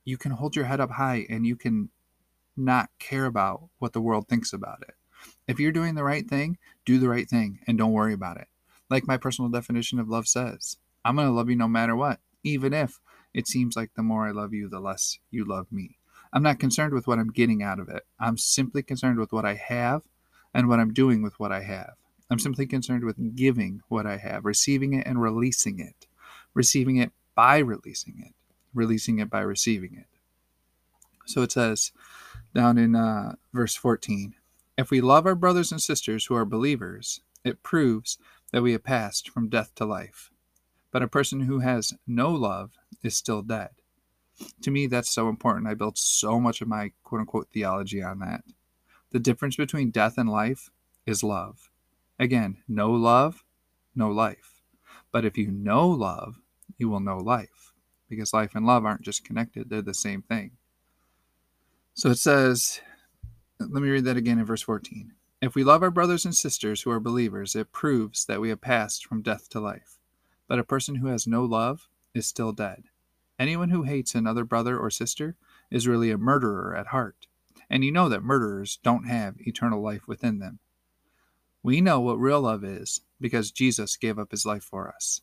you 0.06 0.18
can 0.18 0.32
hold 0.32 0.56
your 0.56 0.66
head 0.66 0.80
up 0.80 0.92
high 0.92 1.26
and 1.30 1.46
you 1.46 1.56
can 1.56 1.90
not 2.56 2.90
care 3.00 3.26
about 3.26 3.70
what 3.80 3.94
the 3.94 4.02
world 4.02 4.28
thinks 4.28 4.54
about 4.54 4.82
it. 4.82 4.96
If 5.48 5.60
you're 5.60 5.72
doing 5.72 5.96
the 5.96 6.04
right 6.04 6.28
thing, 6.28 6.58
do 6.86 6.98
the 6.98 7.10
right 7.10 7.28
thing 7.30 7.60
and 7.68 7.78
don't 7.78 7.92
worry 7.92 8.14
about 8.14 8.38
it. 8.38 8.48
Like 8.90 9.08
my 9.08 9.18
personal 9.18 9.50
definition 9.50 10.00
of 10.00 10.10
love 10.10 10.28
says, 10.28 10.78
I'm 11.04 11.16
going 11.16 11.28
to 11.28 11.34
love 11.34 11.50
you 11.50 11.56
no 11.56 11.68
matter 11.68 11.96
what, 11.96 12.20
even 12.44 12.74
if 12.74 13.00
it 13.34 13.48
seems 13.48 13.76
like 13.76 13.92
the 13.96 14.04
more 14.04 14.28
I 14.28 14.32
love 14.32 14.54
you, 14.54 14.70
the 14.70 14.80
less 14.80 15.20
you 15.30 15.46
love 15.46 15.72
me. 15.72 15.98
I'm 16.34 16.44
not 16.44 16.60
concerned 16.60 16.94
with 16.94 17.08
what 17.08 17.20
I'm 17.20 17.32
getting 17.32 17.64
out 17.64 17.80
of 17.80 17.90
it. 17.90 18.06
I'm 18.20 18.38
simply 18.38 18.84
concerned 18.84 19.20
with 19.20 19.32
what 19.32 19.46
I 19.46 19.56
have 19.56 20.02
and 20.54 20.68
what 20.68 20.80
I'm 20.80 20.94
doing 20.94 21.22
with 21.22 21.40
what 21.40 21.52
I 21.52 21.64
have. 21.64 21.94
I'm 22.30 22.40
simply 22.40 22.66
concerned 22.66 23.04
with 23.04 23.36
giving 23.36 23.82
what 23.88 24.06
I 24.06 24.18
have, 24.18 24.44
receiving 24.44 24.94
it 24.94 25.08
and 25.08 25.22
releasing 25.22 25.80
it, 25.80 26.08
receiving 26.54 26.98
it 26.98 27.12
by 27.38 27.60
releasing 27.60 28.16
it, 28.20 28.34
releasing 28.74 29.20
it 29.20 29.30
by 29.30 29.40
receiving 29.40 29.96
it. 29.96 30.08
So 31.26 31.42
it 31.44 31.54
says 31.54 31.94
down 32.54 32.78
in 32.78 32.98
uh, 32.98 33.36
verse 33.54 33.76
14 33.76 34.36
If 34.78 34.92
we 34.92 35.00
love 35.00 35.26
our 35.26 35.36
brothers 35.36 35.72
and 35.72 35.82
sisters 35.82 36.26
who 36.26 36.36
are 36.36 36.44
believers, 36.44 37.22
it 37.46 37.64
proves 37.64 38.18
that 38.52 38.62
we 38.62 38.74
have 38.74 38.84
passed 38.84 39.30
from 39.30 39.48
death 39.48 39.74
to 39.76 39.86
life. 39.86 40.32
But 40.92 41.02
a 41.02 41.08
person 41.08 41.42
who 41.42 41.60
has 41.60 41.94
no 42.06 42.32
love 42.32 42.72
is 43.02 43.16
still 43.16 43.42
dead 43.42 43.70
to 44.62 44.72
me, 44.72 44.88
that's 44.88 45.12
so 45.12 45.30
important. 45.30 45.68
I 45.68 45.74
built 45.74 45.98
so 45.98 46.40
much 46.40 46.62
of 46.62 46.68
my 46.68 46.92
quote 47.04 47.22
unquote 47.22 47.48
theology 47.54 48.04
on 48.04 48.20
that. 48.20 48.44
The 49.12 49.20
difference 49.20 49.56
between 49.56 49.92
death 49.92 50.18
and 50.18 50.30
life 50.30 50.70
is 51.06 51.24
love. 51.24 51.70
Again, 52.20 52.58
no 52.68 52.92
love, 52.92 53.44
no 53.96 54.10
life. 54.10 54.62
But 55.12 55.26
if 55.26 55.38
you 55.38 55.50
know 55.50 55.88
love, 55.88 56.40
you 56.78 56.90
will 56.90 57.00
know 57.00 57.18
life 57.18 57.74
because 58.10 58.34
life 58.34 58.56
and 58.56 58.66
love 58.66 58.86
aren't 58.86 59.02
just 59.02 59.26
connected, 59.26 59.70
they're 59.70 59.82
the 59.82 59.94
same 59.94 60.22
thing. 60.22 60.52
So 61.94 62.10
it 62.10 62.18
says, 62.18 62.80
let 63.60 63.82
me 63.82 63.90
read 63.90 64.06
that 64.06 64.18
again 64.18 64.40
in 64.40 64.46
verse 64.46 64.62
14. 64.62 65.14
If 65.42 65.56
we 65.56 65.64
love 65.64 65.84
our 65.84 65.92
brothers 65.92 66.26
and 66.26 66.36
sisters 66.36 66.82
who 66.82 66.92
are 66.92 67.00
believers, 67.00 67.56
it 67.56 67.72
proves 67.72 68.26
that 68.26 68.42
we 68.42 68.50
have 68.50 68.62
passed 68.62 69.06
from 69.06 69.22
death 69.22 69.50
to 69.50 69.60
life. 69.60 69.98
But 70.48 70.60
a 70.60 70.64
person 70.64 70.96
who 70.96 71.08
has 71.08 71.28
no 71.28 71.44
love 71.44 71.90
is 72.14 72.28
still 72.28 72.52
dead. 72.52 72.84
Anyone 73.40 73.70
who 73.70 73.84
hates 73.84 74.16
another 74.16 74.44
brother 74.44 74.80
or 74.80 74.90
sister 74.90 75.36
is 75.70 75.88
really 75.88 76.10
a 76.10 76.18
murderer 76.18 76.76
at 76.76 76.88
heart, 76.88 77.28
and 77.70 77.84
you 77.84 77.92
know 77.92 78.10
that 78.10 78.24
murderers 78.24 78.80
don't 78.82 79.08
have 79.08 79.36
eternal 79.40 79.82
life 79.82 80.08
within 80.08 80.40
them. 80.40 80.60
We 81.62 81.82
know 81.82 82.00
what 82.00 82.20
real 82.20 82.42
love 82.42 82.64
is 82.64 83.02
because 83.20 83.52
Jesus 83.52 83.98
gave 83.98 84.18
up 84.18 84.32
his 84.32 84.46
life 84.46 84.64
for 84.64 84.90
us. 84.90 85.22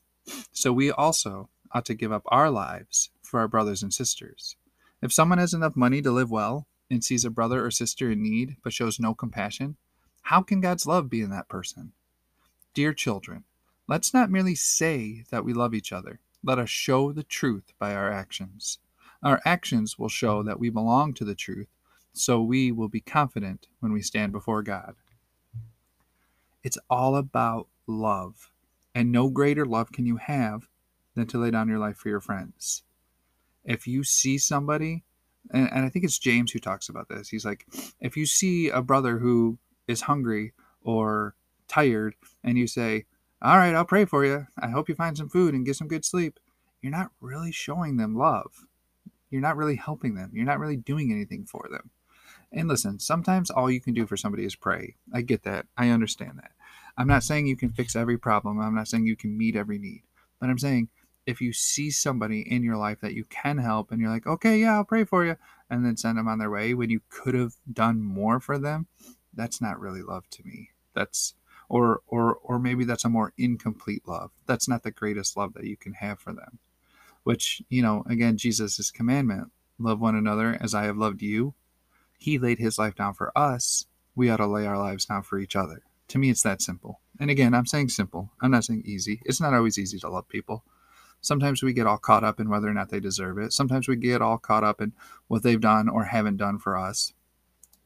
So 0.52 0.72
we 0.72 0.90
also 0.90 1.48
ought 1.72 1.84
to 1.86 1.94
give 1.94 2.12
up 2.12 2.22
our 2.28 2.50
lives 2.50 3.10
for 3.22 3.40
our 3.40 3.48
brothers 3.48 3.82
and 3.82 3.92
sisters. 3.92 4.56
If 5.02 5.12
someone 5.12 5.38
has 5.38 5.54
enough 5.54 5.76
money 5.76 6.00
to 6.02 6.10
live 6.10 6.30
well 6.30 6.66
and 6.90 7.04
sees 7.04 7.24
a 7.24 7.30
brother 7.30 7.64
or 7.64 7.70
sister 7.70 8.10
in 8.10 8.22
need 8.22 8.56
but 8.62 8.72
shows 8.72 9.00
no 9.00 9.14
compassion, 9.14 9.76
how 10.22 10.42
can 10.42 10.60
God's 10.60 10.86
love 10.86 11.10
be 11.10 11.20
in 11.20 11.30
that 11.30 11.48
person? 11.48 11.92
Dear 12.72 12.92
children, 12.92 13.44
let's 13.88 14.14
not 14.14 14.30
merely 14.30 14.54
say 14.54 15.24
that 15.30 15.44
we 15.44 15.52
love 15.52 15.74
each 15.74 15.92
other 15.92 16.20
let 16.44 16.58
us 16.58 16.68
show 16.68 17.10
the 17.10 17.22
truth 17.22 17.72
by 17.78 17.94
our 17.94 18.10
actions. 18.10 18.78
Our 19.22 19.40
actions 19.46 19.98
will 19.98 20.10
show 20.10 20.42
that 20.42 20.60
we 20.60 20.68
belong 20.68 21.14
to 21.14 21.24
the 21.24 21.34
truth, 21.34 21.68
so 22.12 22.42
we 22.42 22.70
will 22.70 22.88
be 22.88 23.00
confident 23.00 23.66
when 23.80 23.92
we 23.92 24.02
stand 24.02 24.30
before 24.30 24.62
God. 24.62 24.94
It's 26.62 26.76
all 26.90 27.16
about 27.16 27.68
love, 27.86 28.50
and 28.94 29.10
no 29.10 29.28
greater 29.28 29.66
love 29.66 29.92
can 29.92 30.06
you 30.06 30.16
have 30.16 30.68
than 31.14 31.26
to 31.28 31.38
lay 31.38 31.50
down 31.50 31.68
your 31.68 31.78
life 31.78 31.96
for 31.96 32.08
your 32.08 32.20
friends. 32.20 32.82
if 33.64 33.86
you 33.86 34.04
see 34.04 34.36
somebody, 34.36 35.04
and, 35.50 35.70
and 35.72 35.86
I 35.86 35.88
think 35.88 36.04
it's 36.04 36.18
James 36.18 36.52
who 36.52 36.58
talks 36.58 36.88
about 36.88 37.08
this, 37.08 37.28
he's 37.28 37.44
like, 37.44 37.66
if 38.00 38.16
you 38.16 38.26
see 38.26 38.68
a 38.68 38.82
brother 38.82 39.18
who 39.18 39.58
is 39.88 40.02
hungry 40.02 40.52
or 40.82 41.34
tired 41.68 42.14
and 42.42 42.58
you 42.58 42.66
say, 42.66 43.04
All 43.42 43.56
right, 43.56 43.74
I'll 43.74 43.84
pray 43.84 44.04
for 44.04 44.24
you. 44.24 44.46
I 44.58 44.68
hope 44.68 44.88
you 44.88 44.94
find 44.94 45.16
some 45.16 45.28
food 45.28 45.54
and 45.54 45.64
get 45.64 45.76
some 45.76 45.88
good 45.88 46.04
sleep. 46.04 46.38
You're 46.82 46.92
not 46.92 47.10
really 47.20 47.52
showing 47.52 47.96
them 47.96 48.16
love. 48.16 48.66
You're 49.30 49.40
not 49.40 49.56
really 49.56 49.76
helping 49.76 50.14
them. 50.14 50.30
You're 50.34 50.44
not 50.44 50.58
really 50.58 50.76
doing 50.76 51.10
anything 51.10 51.44
for 51.44 51.66
them. 51.70 51.90
And 52.52 52.68
listen, 52.68 53.00
sometimes 53.00 53.50
all 53.50 53.70
you 53.70 53.80
can 53.80 53.94
do 53.94 54.06
for 54.06 54.16
somebody 54.16 54.44
is 54.44 54.54
pray. 54.54 54.94
I 55.12 55.22
get 55.22 55.42
that. 55.42 55.66
I 55.76 55.88
understand 55.88 56.38
that. 56.38 56.52
I'm 56.96 57.08
not 57.08 57.24
saying 57.24 57.46
you 57.46 57.56
can 57.56 57.70
fix 57.70 57.96
every 57.96 58.18
problem. 58.18 58.60
I'm 58.60 58.74
not 58.74 58.88
saying 58.88 59.06
you 59.06 59.16
can 59.16 59.36
meet 59.36 59.56
every 59.56 59.78
need. 59.78 60.02
But 60.40 60.50
I'm 60.50 60.58
saying 60.58 60.88
if 61.26 61.40
you 61.40 61.52
see 61.52 61.90
somebody 61.90 62.40
in 62.40 62.62
your 62.62 62.76
life 62.76 63.00
that 63.00 63.14
you 63.14 63.24
can 63.24 63.58
help 63.58 63.90
and 63.90 64.00
you're 64.00 64.10
like, 64.10 64.26
okay, 64.26 64.58
yeah, 64.58 64.74
I'll 64.74 64.84
pray 64.84 65.04
for 65.04 65.24
you, 65.24 65.36
and 65.70 65.84
then 65.84 65.96
send 65.96 66.18
them 66.18 66.28
on 66.28 66.38
their 66.38 66.50
way 66.50 66.74
when 66.74 66.90
you 66.90 67.00
could 67.08 67.34
have 67.34 67.54
done 67.72 68.02
more 68.02 68.40
for 68.40 68.58
them, 68.58 68.86
that's 69.32 69.60
not 69.60 69.80
really 69.80 70.02
love 70.02 70.28
to 70.30 70.44
me. 70.44 70.70
That's 70.94 71.34
or 71.68 72.02
or 72.06 72.34
or 72.34 72.58
maybe 72.58 72.84
that's 72.84 73.04
a 73.04 73.08
more 73.08 73.32
incomplete 73.38 74.02
love. 74.06 74.30
That's 74.46 74.68
not 74.68 74.82
the 74.82 74.90
greatest 74.90 75.36
love 75.36 75.54
that 75.54 75.64
you 75.64 75.76
can 75.76 75.94
have 75.94 76.20
for 76.20 76.32
them. 76.32 76.58
Which, 77.24 77.62
you 77.70 77.82
know, 77.82 78.04
again, 78.08 78.36
Jesus' 78.36 78.90
commandment, 78.90 79.50
love 79.78 79.98
one 79.98 80.14
another 80.14 80.58
as 80.60 80.74
I 80.74 80.84
have 80.84 80.98
loved 80.98 81.22
you. 81.22 81.54
He 82.18 82.38
laid 82.38 82.58
his 82.58 82.78
life 82.78 82.94
down 82.94 83.14
for 83.14 83.36
us. 83.36 83.86
We 84.14 84.28
ought 84.30 84.36
to 84.36 84.46
lay 84.46 84.66
our 84.66 84.78
lives 84.78 85.06
down 85.06 85.22
for 85.22 85.38
each 85.38 85.56
other. 85.56 85.82
To 86.08 86.18
me, 86.18 86.30
it's 86.30 86.42
that 86.42 86.62
simple. 86.62 87.00
And 87.18 87.30
again, 87.30 87.54
I'm 87.54 87.66
saying 87.66 87.90
simple. 87.90 88.30
I'm 88.40 88.50
not 88.50 88.64
saying 88.64 88.82
easy. 88.84 89.20
It's 89.24 89.40
not 89.40 89.54
always 89.54 89.78
easy 89.78 89.98
to 90.00 90.08
love 90.08 90.28
people. 90.28 90.64
Sometimes 91.20 91.62
we 91.62 91.72
get 91.72 91.86
all 91.86 91.96
caught 91.96 92.24
up 92.24 92.38
in 92.38 92.50
whether 92.50 92.68
or 92.68 92.74
not 92.74 92.90
they 92.90 93.00
deserve 93.00 93.38
it. 93.38 93.52
Sometimes 93.52 93.88
we 93.88 93.96
get 93.96 94.20
all 94.20 94.36
caught 94.36 94.64
up 94.64 94.80
in 94.80 94.92
what 95.26 95.42
they've 95.42 95.60
done 95.60 95.88
or 95.88 96.04
haven't 96.04 96.36
done 96.36 96.58
for 96.58 96.76
us. 96.76 97.14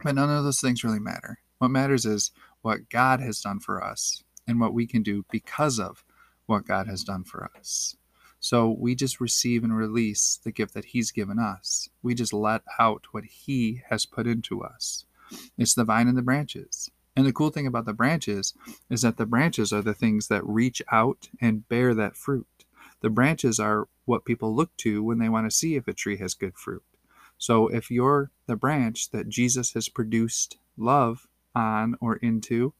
But 0.03 0.17
none 0.17 0.31
of 0.31 0.45
those 0.45 0.61
things 0.61 0.83
really 0.83 0.99
matter. 0.99 1.39
What 1.59 1.71
matters 1.71 2.05
is 2.05 2.33
what 2.63 2.89
God 2.89 3.21
has 3.21 3.41
done 3.41 3.61
for 3.61 3.83
us 3.83 4.25
and 4.47 4.61
what 4.61 4.75
we 4.75 4.87
can 4.87 5.03
do 5.03 5.25
because 5.31 5.79
of 5.79 6.05
what 6.47 6.67
God 6.67 6.89
has 6.89 7.05
done 7.05 7.25
for 7.25 7.51
us. 7.57 7.97
So 8.41 8.71
we 8.71 8.95
just 8.95 9.21
receive 9.21 9.65
and 9.65 9.77
release 9.77 10.39
the 10.43 10.53
gift 10.53 10.75
that 10.75 10.87
He's 10.87 11.11
given 11.11 11.39
us. 11.39 11.89
We 12.03 12.15
just 12.15 12.33
let 12.33 12.63
out 12.79 13.07
what 13.13 13.25
He 13.25 13.83
has 13.89 14.07
put 14.07 14.27
into 14.27 14.63
us. 14.63 15.05
It's 15.57 15.75
the 15.75 15.85
vine 15.85 16.09
and 16.09 16.17
the 16.17 16.23
branches. 16.23 16.91
And 17.19 17.27
the 17.27 17.33
cool 17.33 17.51
thing 17.51 17.67
about 17.67 17.85
the 17.85 17.93
branches 17.93 18.55
is 18.89 19.03
that 19.03 19.17
the 19.17 19.27
branches 19.27 19.73
are 19.73 19.83
the 19.83 19.93
things 19.93 20.29
that 20.29 20.47
reach 20.47 20.81
out 20.93 21.29
and 21.41 21.69
bear 21.69 21.93
that 21.93 22.17
fruit. 22.17 22.65
The 23.01 23.11
branches 23.11 23.59
are 23.59 23.89
what 24.05 24.25
people 24.25 24.55
look 24.55 24.71
to 24.77 25.03
when 25.03 25.19
they 25.19 25.29
want 25.29 25.51
to 25.51 25.57
see 25.57 25.75
if 25.75 25.89
a 25.89 25.93
tree 25.93 26.19
has 26.19 26.35
good 26.35 26.55
fruit. 26.55 26.85
So 27.37 27.67
if 27.67 27.91
you're 27.91 28.31
the 28.47 28.55
branch 28.55 29.11
that 29.11 29.29
Jesus 29.29 29.73
has 29.73 29.89
produced 29.89 30.59
love 30.77 31.27
on 31.57 31.97
or 32.01 32.19
into, 32.19 32.73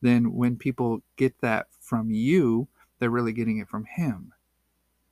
then 0.00 0.32
when 0.32 0.56
people 0.56 1.02
get 1.16 1.42
that 1.42 1.66
from 1.78 2.10
you, 2.10 2.68
they're 2.98 3.10
really 3.10 3.34
getting 3.34 3.58
it 3.58 3.68
from 3.68 3.84
him. 3.84 4.32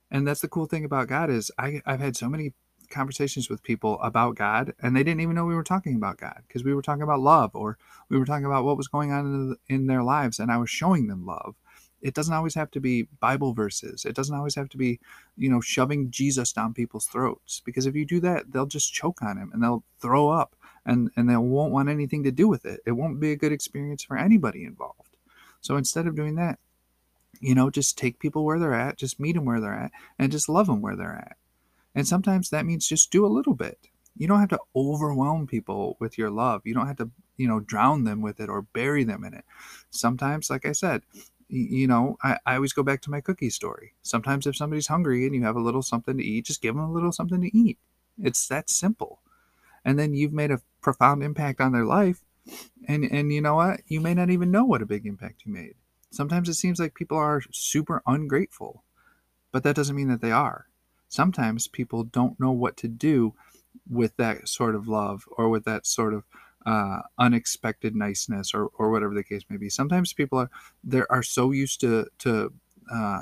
And 0.09 0.27
that's 0.27 0.41
the 0.41 0.47
cool 0.47 0.65
thing 0.65 0.83
about 0.83 1.07
God 1.07 1.29
is 1.29 1.51
I, 1.59 1.83
I've 1.85 1.99
had 1.99 2.17
so 2.17 2.29
many 2.29 2.53
conversations 2.89 3.49
with 3.49 3.63
people 3.63 3.99
about 4.01 4.35
God, 4.35 4.73
and 4.81 4.95
they 4.95 5.03
didn't 5.03 5.21
even 5.21 5.35
know 5.35 5.45
we 5.45 5.55
were 5.55 5.63
talking 5.63 5.95
about 5.95 6.17
God 6.17 6.41
because 6.47 6.63
we 6.63 6.73
were 6.73 6.81
talking 6.81 7.03
about 7.03 7.19
love 7.19 7.51
or 7.53 7.77
we 8.09 8.17
were 8.17 8.25
talking 8.25 8.45
about 8.45 8.65
what 8.65 8.77
was 8.77 8.87
going 8.87 9.11
on 9.11 9.25
in, 9.25 9.49
the, 9.49 9.57
in 9.67 9.87
their 9.87 10.03
lives, 10.03 10.39
and 10.39 10.51
I 10.51 10.57
was 10.57 10.69
showing 10.69 11.07
them 11.07 11.25
love. 11.25 11.55
It 12.01 12.13
doesn't 12.13 12.33
always 12.33 12.53
have 12.55 12.69
to 12.71 12.79
be 12.79 13.07
Bible 13.19 13.53
verses. 13.53 14.05
It 14.05 14.15
doesn't 14.15 14.35
always 14.35 14.53
have 14.55 14.69
to 14.69 14.77
be, 14.77 14.99
you 15.37 15.49
know, 15.49 15.61
shoving 15.61 16.11
Jesus 16.11 16.53
down 16.53 16.73
people's 16.73 17.07
throats 17.07 17.61
because 17.65 17.87
if 17.87 17.95
you 17.95 18.05
do 18.05 18.19
that, 18.19 18.51
they'll 18.51 18.67
just 18.67 18.93
choke 18.93 19.23
on 19.23 19.37
him 19.37 19.49
and 19.53 19.63
they'll 19.63 19.83
throw 19.99 20.29
up 20.29 20.55
and 20.85 21.09
and 21.15 21.27
they 21.27 21.35
won't 21.35 21.71
want 21.71 21.89
anything 21.89 22.23
to 22.23 22.31
do 22.31 22.47
with 22.47 22.65
it. 22.65 22.81
It 22.85 22.91
won't 22.91 23.19
be 23.19 23.31
a 23.31 23.35
good 23.35 23.51
experience 23.51 24.03
for 24.03 24.17
anybody 24.17 24.65
involved. 24.65 25.17
So 25.61 25.77
instead 25.77 26.05
of 26.05 26.15
doing 26.15 26.35
that, 26.35 26.59
you 27.39 27.55
know, 27.55 27.69
just 27.69 27.97
take 27.97 28.19
people 28.19 28.45
where 28.45 28.59
they're 28.59 28.73
at, 28.73 28.97
just 28.97 29.19
meet 29.19 29.33
them 29.33 29.45
where 29.45 29.59
they're 29.59 29.73
at, 29.73 29.91
and 30.19 30.31
just 30.31 30.49
love 30.49 30.67
them 30.67 30.81
where 30.81 30.95
they're 30.95 31.15
at. 31.15 31.37
And 31.95 32.07
sometimes 32.07 32.49
that 32.49 32.65
means 32.65 32.87
just 32.87 33.11
do 33.11 33.25
a 33.25 33.27
little 33.27 33.55
bit. 33.55 33.79
You 34.17 34.27
don't 34.27 34.39
have 34.39 34.49
to 34.49 34.59
overwhelm 34.75 35.47
people 35.47 35.97
with 35.99 36.17
your 36.17 36.29
love. 36.29 36.61
You 36.65 36.73
don't 36.73 36.87
have 36.87 36.97
to, 36.97 37.09
you 37.37 37.47
know, 37.47 37.61
drown 37.61 38.03
them 38.03 38.21
with 38.21 38.39
it 38.39 38.49
or 38.49 38.61
bury 38.61 39.03
them 39.03 39.23
in 39.23 39.33
it. 39.33 39.45
Sometimes, 39.91 40.49
like 40.49 40.65
I 40.65 40.73
said, 40.73 41.03
you 41.49 41.87
know, 41.87 42.17
I, 42.23 42.37
I 42.45 42.55
always 42.55 42.73
go 42.73 42.83
back 42.83 43.01
to 43.03 43.11
my 43.11 43.21
cookie 43.21 43.49
story. 43.49 43.93
Sometimes 44.03 44.47
if 44.47 44.57
somebody's 44.57 44.87
hungry 44.87 45.25
and 45.25 45.35
you 45.35 45.43
have 45.43 45.57
a 45.57 45.61
little 45.61 45.83
something 45.83 46.17
to 46.17 46.23
eat, 46.23 46.45
just 46.45 46.61
give 46.61 46.75
them 46.75 46.83
a 46.85 46.91
little 46.91 47.11
something 47.11 47.41
to 47.41 47.57
eat. 47.57 47.77
It's 48.21 48.47
that 48.49 48.69
simple 48.69 49.19
and 49.85 49.99
then 49.99 50.13
you've 50.13 50.33
made 50.33 50.51
a 50.51 50.61
profound 50.81 51.23
impact 51.23 51.61
on 51.61 51.71
their 51.71 51.85
life 51.85 52.21
and 52.87 53.05
and 53.05 53.31
you 53.31 53.41
know 53.41 53.55
what 53.55 53.81
you 53.87 54.01
may 54.01 54.13
not 54.13 54.29
even 54.29 54.51
know 54.51 54.65
what 54.65 54.81
a 54.81 54.85
big 54.85 55.05
impact 55.05 55.43
you 55.45 55.53
made 55.53 55.75
sometimes 56.11 56.49
it 56.49 56.55
seems 56.55 56.79
like 56.79 56.95
people 56.95 57.17
are 57.17 57.41
super 57.51 58.01
ungrateful 58.07 58.83
but 59.51 59.63
that 59.63 59.75
doesn't 59.75 59.95
mean 59.95 60.09
that 60.09 60.21
they 60.21 60.31
are 60.31 60.67
sometimes 61.09 61.67
people 61.67 62.03
don't 62.03 62.39
know 62.39 62.51
what 62.51 62.77
to 62.77 62.87
do 62.87 63.33
with 63.89 64.15
that 64.17 64.47
sort 64.47 64.75
of 64.75 64.87
love 64.87 65.25
or 65.37 65.49
with 65.49 65.65
that 65.65 65.85
sort 65.85 66.13
of 66.13 66.23
uh, 66.65 67.01
unexpected 67.19 67.95
niceness 67.95 68.53
or, 68.53 68.69
or 68.77 68.89
whatever 68.89 69.13
the 69.13 69.23
case 69.23 69.43
may 69.49 69.57
be 69.57 69.69
sometimes 69.69 70.13
people 70.13 70.39
are 70.39 70.49
they 70.83 71.03
are 71.09 71.21
so 71.21 71.51
used 71.51 71.79
to 71.79 72.07
to 72.17 72.51
uh, 72.91 73.21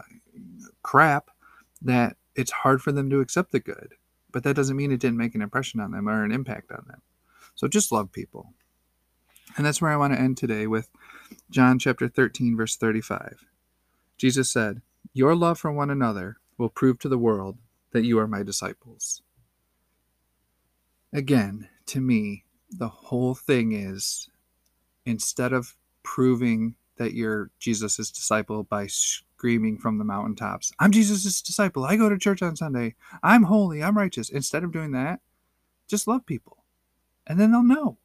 crap 0.81 1.29
that 1.81 2.15
it's 2.35 2.51
hard 2.51 2.81
for 2.81 2.91
them 2.93 3.09
to 3.09 3.19
accept 3.19 3.51
the 3.51 3.59
good 3.59 3.95
but 4.33 4.43
that 4.43 4.55
doesn't 4.55 4.75
mean 4.75 4.91
it 4.91 4.99
didn't 4.99 5.17
make 5.17 5.35
an 5.35 5.41
impression 5.41 5.79
on 5.79 5.91
them 5.91 6.09
or 6.09 6.25
an 6.25 6.33
impact 6.33 6.71
on 6.71 6.83
them. 6.87 7.01
So 7.55 7.69
just 7.69 7.91
love 7.91 8.11
people. 8.11 8.53
And 9.55 9.65
that's 9.65 9.81
where 9.81 9.91
I 9.91 9.97
want 9.97 10.13
to 10.13 10.19
end 10.19 10.37
today 10.37 10.67
with 10.67 10.89
John 11.49 11.77
chapter 11.79 12.09
13, 12.09 12.57
verse 12.57 12.75
35. 12.75 13.45
Jesus 14.17 14.51
said, 14.51 14.81
Your 15.13 15.35
love 15.35 15.59
for 15.59 15.71
one 15.71 15.91
another 15.91 16.37
will 16.57 16.69
prove 16.69 16.97
to 16.99 17.09
the 17.09 17.17
world 17.17 17.59
that 17.93 18.03
you 18.03 18.19
are 18.19 18.27
my 18.27 18.43
disciples. 18.43 19.21
Again, 21.13 21.69
to 21.88 22.01
me, 22.01 22.43
the 22.69 22.88
whole 22.88 23.36
thing 23.36 23.71
is 23.71 24.29
instead 25.06 25.53
of 25.53 25.75
proving 26.01 26.75
that 26.97 27.13
you're 27.13 27.49
Jesus' 27.60 28.12
disciple 28.12 28.63
by 28.63 28.88
screaming 28.88 29.77
from 29.77 29.97
the 29.97 30.03
mountaintops, 30.03 30.71
I'm 30.79 30.91
Jesus' 30.91 31.41
disciple. 31.41 31.86
I 31.86 31.95
go 31.95 32.10
to 32.10 32.17
church 32.17 32.41
on 32.41 32.56
Sunday. 32.56 32.95
I'm 33.21 33.43
holy. 33.43 33.84
I'm 33.84 33.97
righteous. 33.97 34.29
Instead 34.29 34.63
of 34.63 34.71
doing 34.71 34.91
that, 34.91 35.21
just 35.88 36.08
love 36.08 36.25
people. 36.25 36.63
And 37.27 37.39
then 37.39 37.51
they'll 37.51 37.63
know. 37.63 37.97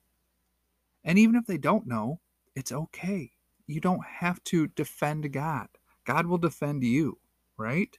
And 1.05 1.18
even 1.18 1.35
if 1.37 1.46
they 1.46 1.59
don't 1.59 1.87
know, 1.87 2.20
it's 2.55 2.72
okay. 2.72 3.33
You 3.66 3.81
don't 3.81 4.05
have 4.05 4.42
to 4.44 4.66
defend 4.68 5.33
God. 5.33 5.68
God 6.05 6.27
will 6.27 6.38
defend 6.38 6.85
you, 6.85 7.18
right? 7.57 7.96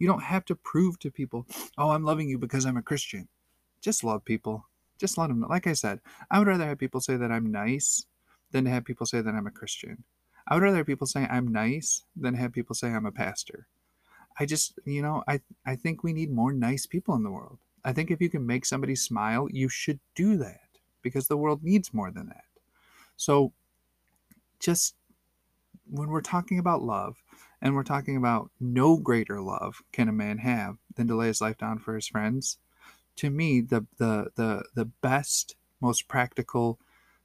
You 0.00 0.08
don't 0.08 0.22
have 0.22 0.44
to 0.46 0.56
prove 0.56 0.98
to 0.98 1.10
people, 1.10 1.46
oh, 1.78 1.90
I'm 1.90 2.04
loving 2.04 2.28
you 2.28 2.38
because 2.38 2.64
I'm 2.64 2.78
a 2.78 2.82
Christian. 2.82 3.28
Just 3.80 4.02
love 4.02 4.24
people. 4.24 4.66
Just 4.98 5.16
let 5.16 5.28
them 5.28 5.40
know. 5.40 5.46
Like 5.46 5.66
I 5.66 5.74
said, 5.74 6.00
I 6.30 6.38
would 6.38 6.48
rather 6.48 6.66
have 6.66 6.78
people 6.78 7.00
say 7.00 7.16
that 7.16 7.30
I'm 7.30 7.52
nice 7.52 8.06
than 8.50 8.64
to 8.64 8.70
have 8.70 8.84
people 8.84 9.06
say 9.06 9.20
that 9.20 9.34
I'm 9.34 9.46
a 9.46 9.52
Christian. 9.52 10.02
I 10.48 10.54
would 10.54 10.62
rather 10.62 10.84
people 10.84 11.06
say 11.06 11.28
I'm 11.30 11.52
nice 11.52 12.02
than 12.16 12.34
have 12.34 12.52
people 12.52 12.74
say 12.74 12.88
I'm 12.88 13.06
a 13.06 13.12
pastor. 13.12 13.68
I 14.38 14.46
just, 14.46 14.78
you 14.84 15.02
know, 15.02 15.22
I 15.28 15.40
I 15.66 15.76
think 15.76 16.02
we 16.02 16.12
need 16.12 16.32
more 16.32 16.52
nice 16.52 16.86
people 16.86 17.14
in 17.14 17.22
the 17.22 17.30
world. 17.30 17.58
I 17.84 17.92
think 17.92 18.10
if 18.10 18.20
you 18.20 18.28
can 18.28 18.46
make 18.46 18.64
somebody 18.64 18.94
smile, 18.94 19.48
you 19.50 19.68
should 19.68 20.00
do 20.14 20.36
that 20.38 20.68
because 21.02 21.28
the 21.28 21.36
world 21.36 21.62
needs 21.62 21.94
more 21.94 22.10
than 22.10 22.26
that. 22.28 22.44
So 23.16 23.52
just 24.60 24.94
when 25.90 26.08
we're 26.08 26.20
talking 26.20 26.58
about 26.58 26.82
love 26.82 27.16
and 27.60 27.74
we're 27.74 27.82
talking 27.82 28.16
about 28.16 28.50
no 28.58 28.96
greater 28.96 29.40
love 29.40 29.82
can 29.92 30.08
a 30.08 30.12
man 30.12 30.38
have 30.38 30.76
than 30.94 31.06
to 31.08 31.14
lay 31.14 31.28
his 31.28 31.40
life 31.40 31.58
down 31.58 31.78
for 31.78 31.94
his 31.94 32.08
friends, 32.08 32.58
to 33.16 33.30
me 33.30 33.60
the 33.60 33.86
the 33.98 34.30
the 34.36 34.64
the 34.74 34.84
best, 34.86 35.56
most 35.80 36.08
practical, 36.08 36.78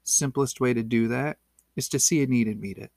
simplest 0.04 0.60
way 0.60 0.74
to 0.74 0.84
do 0.84 1.08
that 1.08 1.38
is 1.76 1.90
to 1.90 2.00
see 2.00 2.22
a 2.22 2.28
need 2.28 2.48
and 2.48 2.60
meet 2.60 2.78
it. 2.78 2.92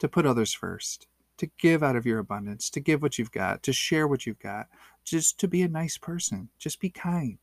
To 0.00 0.08
put 0.08 0.26
others 0.26 0.52
first, 0.52 1.06
to 1.38 1.50
give 1.58 1.82
out 1.82 1.96
of 1.96 2.06
your 2.06 2.18
abundance, 2.18 2.70
to 2.70 2.80
give 2.80 3.02
what 3.02 3.18
you've 3.18 3.32
got, 3.32 3.62
to 3.64 3.72
share 3.72 4.06
what 4.08 4.26
you've 4.26 4.40
got, 4.40 4.68
just 5.04 5.38
to 5.40 5.48
be 5.48 5.62
a 5.62 5.68
nice 5.68 5.96
person, 5.96 6.48
just 6.58 6.80
be 6.80 6.90
kind. 6.90 7.38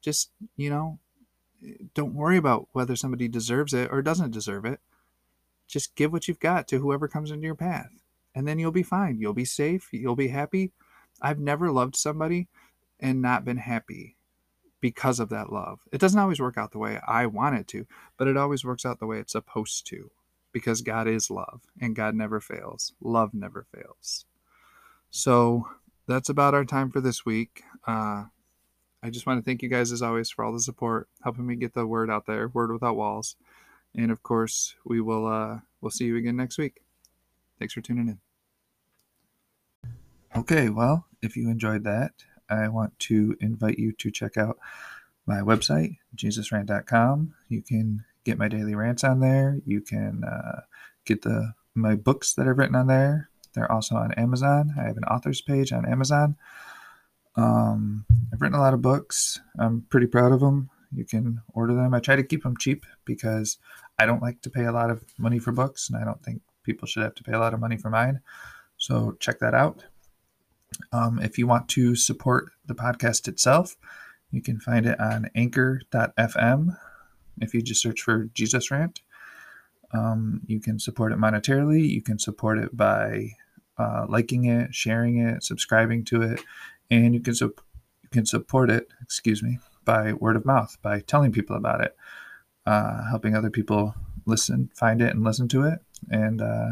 Just, 0.00 0.30
you 0.56 0.70
know, 0.70 0.98
don't 1.94 2.14
worry 2.14 2.36
about 2.36 2.68
whether 2.72 2.94
somebody 2.94 3.26
deserves 3.28 3.74
it 3.74 3.90
or 3.90 4.00
doesn't 4.02 4.30
deserve 4.30 4.64
it. 4.64 4.80
Just 5.66 5.96
give 5.96 6.12
what 6.12 6.28
you've 6.28 6.40
got 6.40 6.68
to 6.68 6.78
whoever 6.78 7.08
comes 7.08 7.30
into 7.30 7.46
your 7.46 7.54
path, 7.54 7.90
and 8.34 8.46
then 8.46 8.58
you'll 8.58 8.72
be 8.72 8.82
fine. 8.82 9.18
You'll 9.20 9.34
be 9.34 9.44
safe. 9.44 9.88
You'll 9.92 10.16
be 10.16 10.28
happy. 10.28 10.72
I've 11.20 11.38
never 11.38 11.70
loved 11.70 11.96
somebody 11.96 12.48
and 13.00 13.22
not 13.22 13.44
been 13.44 13.56
happy 13.56 14.16
because 14.80 15.20
of 15.20 15.28
that 15.30 15.52
love. 15.52 15.80
It 15.92 16.00
doesn't 16.00 16.18
always 16.18 16.40
work 16.40 16.56
out 16.56 16.72
the 16.72 16.78
way 16.78 17.00
I 17.06 17.26
want 17.26 17.56
it 17.56 17.66
to, 17.68 17.86
but 18.16 18.28
it 18.28 18.36
always 18.36 18.64
works 18.64 18.86
out 18.86 19.00
the 19.00 19.06
way 19.06 19.18
it's 19.18 19.32
supposed 19.32 19.86
to 19.88 20.10
because 20.52 20.82
God 20.82 21.08
is 21.08 21.30
love 21.30 21.62
and 21.80 21.96
God 21.96 22.14
never 22.14 22.40
fails. 22.40 22.92
Love 23.00 23.34
never 23.34 23.66
fails. 23.74 24.24
So 25.10 25.66
that's 26.06 26.28
about 26.28 26.54
our 26.54 26.64
time 26.64 26.90
for 26.90 27.00
this 27.00 27.24
week. 27.24 27.62
Uh, 27.86 28.24
I 29.02 29.10
just 29.10 29.26
want 29.26 29.38
to 29.38 29.44
thank 29.48 29.62
you 29.62 29.68
guys 29.68 29.92
as 29.92 30.02
always 30.02 30.30
for 30.30 30.44
all 30.44 30.52
the 30.52 30.60
support, 30.60 31.08
helping 31.22 31.46
me 31.46 31.56
get 31.56 31.74
the 31.74 31.86
word 31.86 32.10
out 32.10 32.26
there, 32.26 32.48
word 32.48 32.72
without 32.72 32.96
walls. 32.96 33.36
And 33.94 34.10
of 34.10 34.22
course, 34.22 34.74
we 34.84 35.00
will 35.00 35.26
uh, 35.26 35.60
we'll 35.80 35.90
see 35.90 36.06
you 36.06 36.16
again 36.16 36.36
next 36.36 36.58
week. 36.58 36.80
Thanks 37.58 37.74
for 37.74 37.80
tuning 37.80 38.08
in. 38.08 38.18
Okay, 40.36 40.68
well, 40.68 41.06
if 41.22 41.36
you 41.36 41.48
enjoyed 41.48 41.84
that, 41.84 42.12
I 42.48 42.68
want 42.68 42.98
to 43.00 43.36
invite 43.40 43.78
you 43.78 43.92
to 43.92 44.10
check 44.10 44.36
out 44.36 44.58
my 45.26 45.40
website, 45.40 45.96
jesusrant.com. 46.16 47.34
You 47.48 47.62
can 47.62 48.04
get 48.24 48.38
my 48.38 48.48
daily 48.48 48.74
rants 48.74 49.04
on 49.04 49.20
there. 49.20 49.58
You 49.64 49.80
can 49.80 50.24
uh, 50.24 50.60
get 51.04 51.22
the 51.22 51.54
my 51.74 51.94
books 51.94 52.34
that 52.34 52.48
I've 52.48 52.58
written 52.58 52.74
on 52.74 52.86
there. 52.86 53.30
They're 53.54 53.70
also 53.70 53.96
on 53.96 54.12
Amazon. 54.12 54.74
I 54.78 54.82
have 54.82 54.96
an 54.96 55.04
author's 55.04 55.40
page 55.40 55.72
on 55.72 55.86
Amazon. 55.86 56.36
Um, 57.36 58.04
I've 58.32 58.40
written 58.40 58.58
a 58.58 58.60
lot 58.60 58.74
of 58.74 58.82
books. 58.82 59.40
I'm 59.58 59.82
pretty 59.90 60.06
proud 60.06 60.32
of 60.32 60.40
them. 60.40 60.70
You 60.92 61.04
can 61.04 61.42
order 61.54 61.74
them. 61.74 61.94
I 61.94 62.00
try 62.00 62.16
to 62.16 62.22
keep 62.22 62.42
them 62.42 62.56
cheap 62.56 62.84
because 63.04 63.58
I 63.98 64.06
don't 64.06 64.22
like 64.22 64.40
to 64.42 64.50
pay 64.50 64.64
a 64.64 64.72
lot 64.72 64.90
of 64.90 65.04
money 65.18 65.38
for 65.38 65.52
books, 65.52 65.88
and 65.88 66.00
I 66.00 66.04
don't 66.04 66.22
think 66.22 66.42
people 66.68 66.86
should 66.86 67.02
have 67.02 67.14
to 67.16 67.24
pay 67.24 67.32
a 67.32 67.38
lot 67.38 67.54
of 67.54 67.60
money 67.60 67.78
for 67.78 67.90
mine. 67.90 68.20
So 68.76 69.16
check 69.18 69.38
that 69.40 69.54
out. 69.54 69.84
Um, 70.92 71.18
if 71.18 71.38
you 71.38 71.46
want 71.46 71.68
to 71.70 71.96
support 71.96 72.50
the 72.66 72.74
podcast 72.74 73.26
itself, 73.26 73.76
you 74.30 74.42
can 74.42 74.60
find 74.60 74.84
it 74.86 75.00
on 75.00 75.30
anchor.fm. 75.34 76.76
If 77.40 77.54
you 77.54 77.62
just 77.62 77.82
search 77.82 78.02
for 78.02 78.24
Jesus 78.34 78.70
Rant, 78.70 79.00
um, 79.92 80.42
you 80.46 80.60
can 80.60 80.78
support 80.78 81.12
it 81.12 81.18
monetarily. 81.18 81.88
You 81.88 82.02
can 82.02 82.18
support 82.18 82.58
it 82.58 82.76
by 82.76 83.30
uh, 83.78 84.04
liking 84.08 84.44
it, 84.44 84.74
sharing 84.74 85.18
it, 85.18 85.42
subscribing 85.42 86.04
to 86.04 86.20
it, 86.22 86.42
and 86.90 87.14
you 87.14 87.20
can 87.20 87.34
su- 87.34 87.54
you 88.02 88.08
can 88.10 88.26
support 88.26 88.70
it. 88.70 88.88
Excuse 89.02 89.42
me, 89.42 89.58
by 89.84 90.12
word 90.12 90.36
of 90.36 90.44
mouth, 90.44 90.76
by 90.82 91.00
telling 91.00 91.32
people 91.32 91.56
about 91.56 91.80
it, 91.80 91.96
uh, 92.66 93.08
helping 93.08 93.34
other 93.34 93.50
people 93.50 93.94
listen, 94.26 94.70
find 94.74 95.00
it, 95.00 95.14
and 95.14 95.24
listen 95.24 95.48
to 95.48 95.62
it. 95.62 95.78
And 96.10 96.40
uh, 96.40 96.70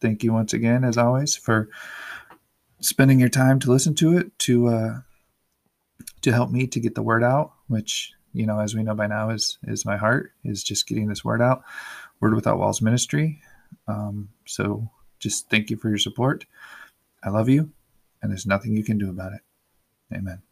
thank 0.00 0.22
you 0.22 0.32
once 0.32 0.52
again, 0.52 0.84
as 0.84 0.98
always, 0.98 1.36
for 1.36 1.68
spending 2.80 3.18
your 3.18 3.28
time 3.28 3.58
to 3.60 3.70
listen 3.70 3.94
to 3.96 4.16
it 4.16 4.38
to 4.40 4.68
uh, 4.68 4.98
to 6.22 6.32
help 6.32 6.50
me 6.50 6.66
to 6.66 6.80
get 6.80 6.94
the 6.94 7.02
word 7.02 7.22
out, 7.22 7.52
which 7.68 8.12
you 8.32 8.46
know, 8.46 8.60
as 8.60 8.74
we 8.74 8.82
know 8.82 8.94
by 8.94 9.06
now, 9.06 9.30
is 9.30 9.58
is 9.64 9.86
my 9.86 9.96
heart 9.96 10.32
is 10.44 10.62
just 10.62 10.86
getting 10.86 11.08
this 11.08 11.24
word 11.24 11.40
out. 11.40 11.62
Word 12.20 12.34
Without 12.34 12.58
Walls 12.58 12.80
Ministry. 12.80 13.42
Um, 13.86 14.30
so 14.46 14.90
just 15.18 15.50
thank 15.50 15.70
you 15.70 15.76
for 15.76 15.88
your 15.88 15.98
support. 15.98 16.46
I 17.22 17.30
love 17.30 17.48
you, 17.48 17.70
and 18.22 18.30
there's 18.30 18.46
nothing 18.46 18.76
you 18.76 18.84
can 18.84 18.98
do 18.98 19.10
about 19.10 19.32
it. 19.32 19.40
Amen. 20.12 20.42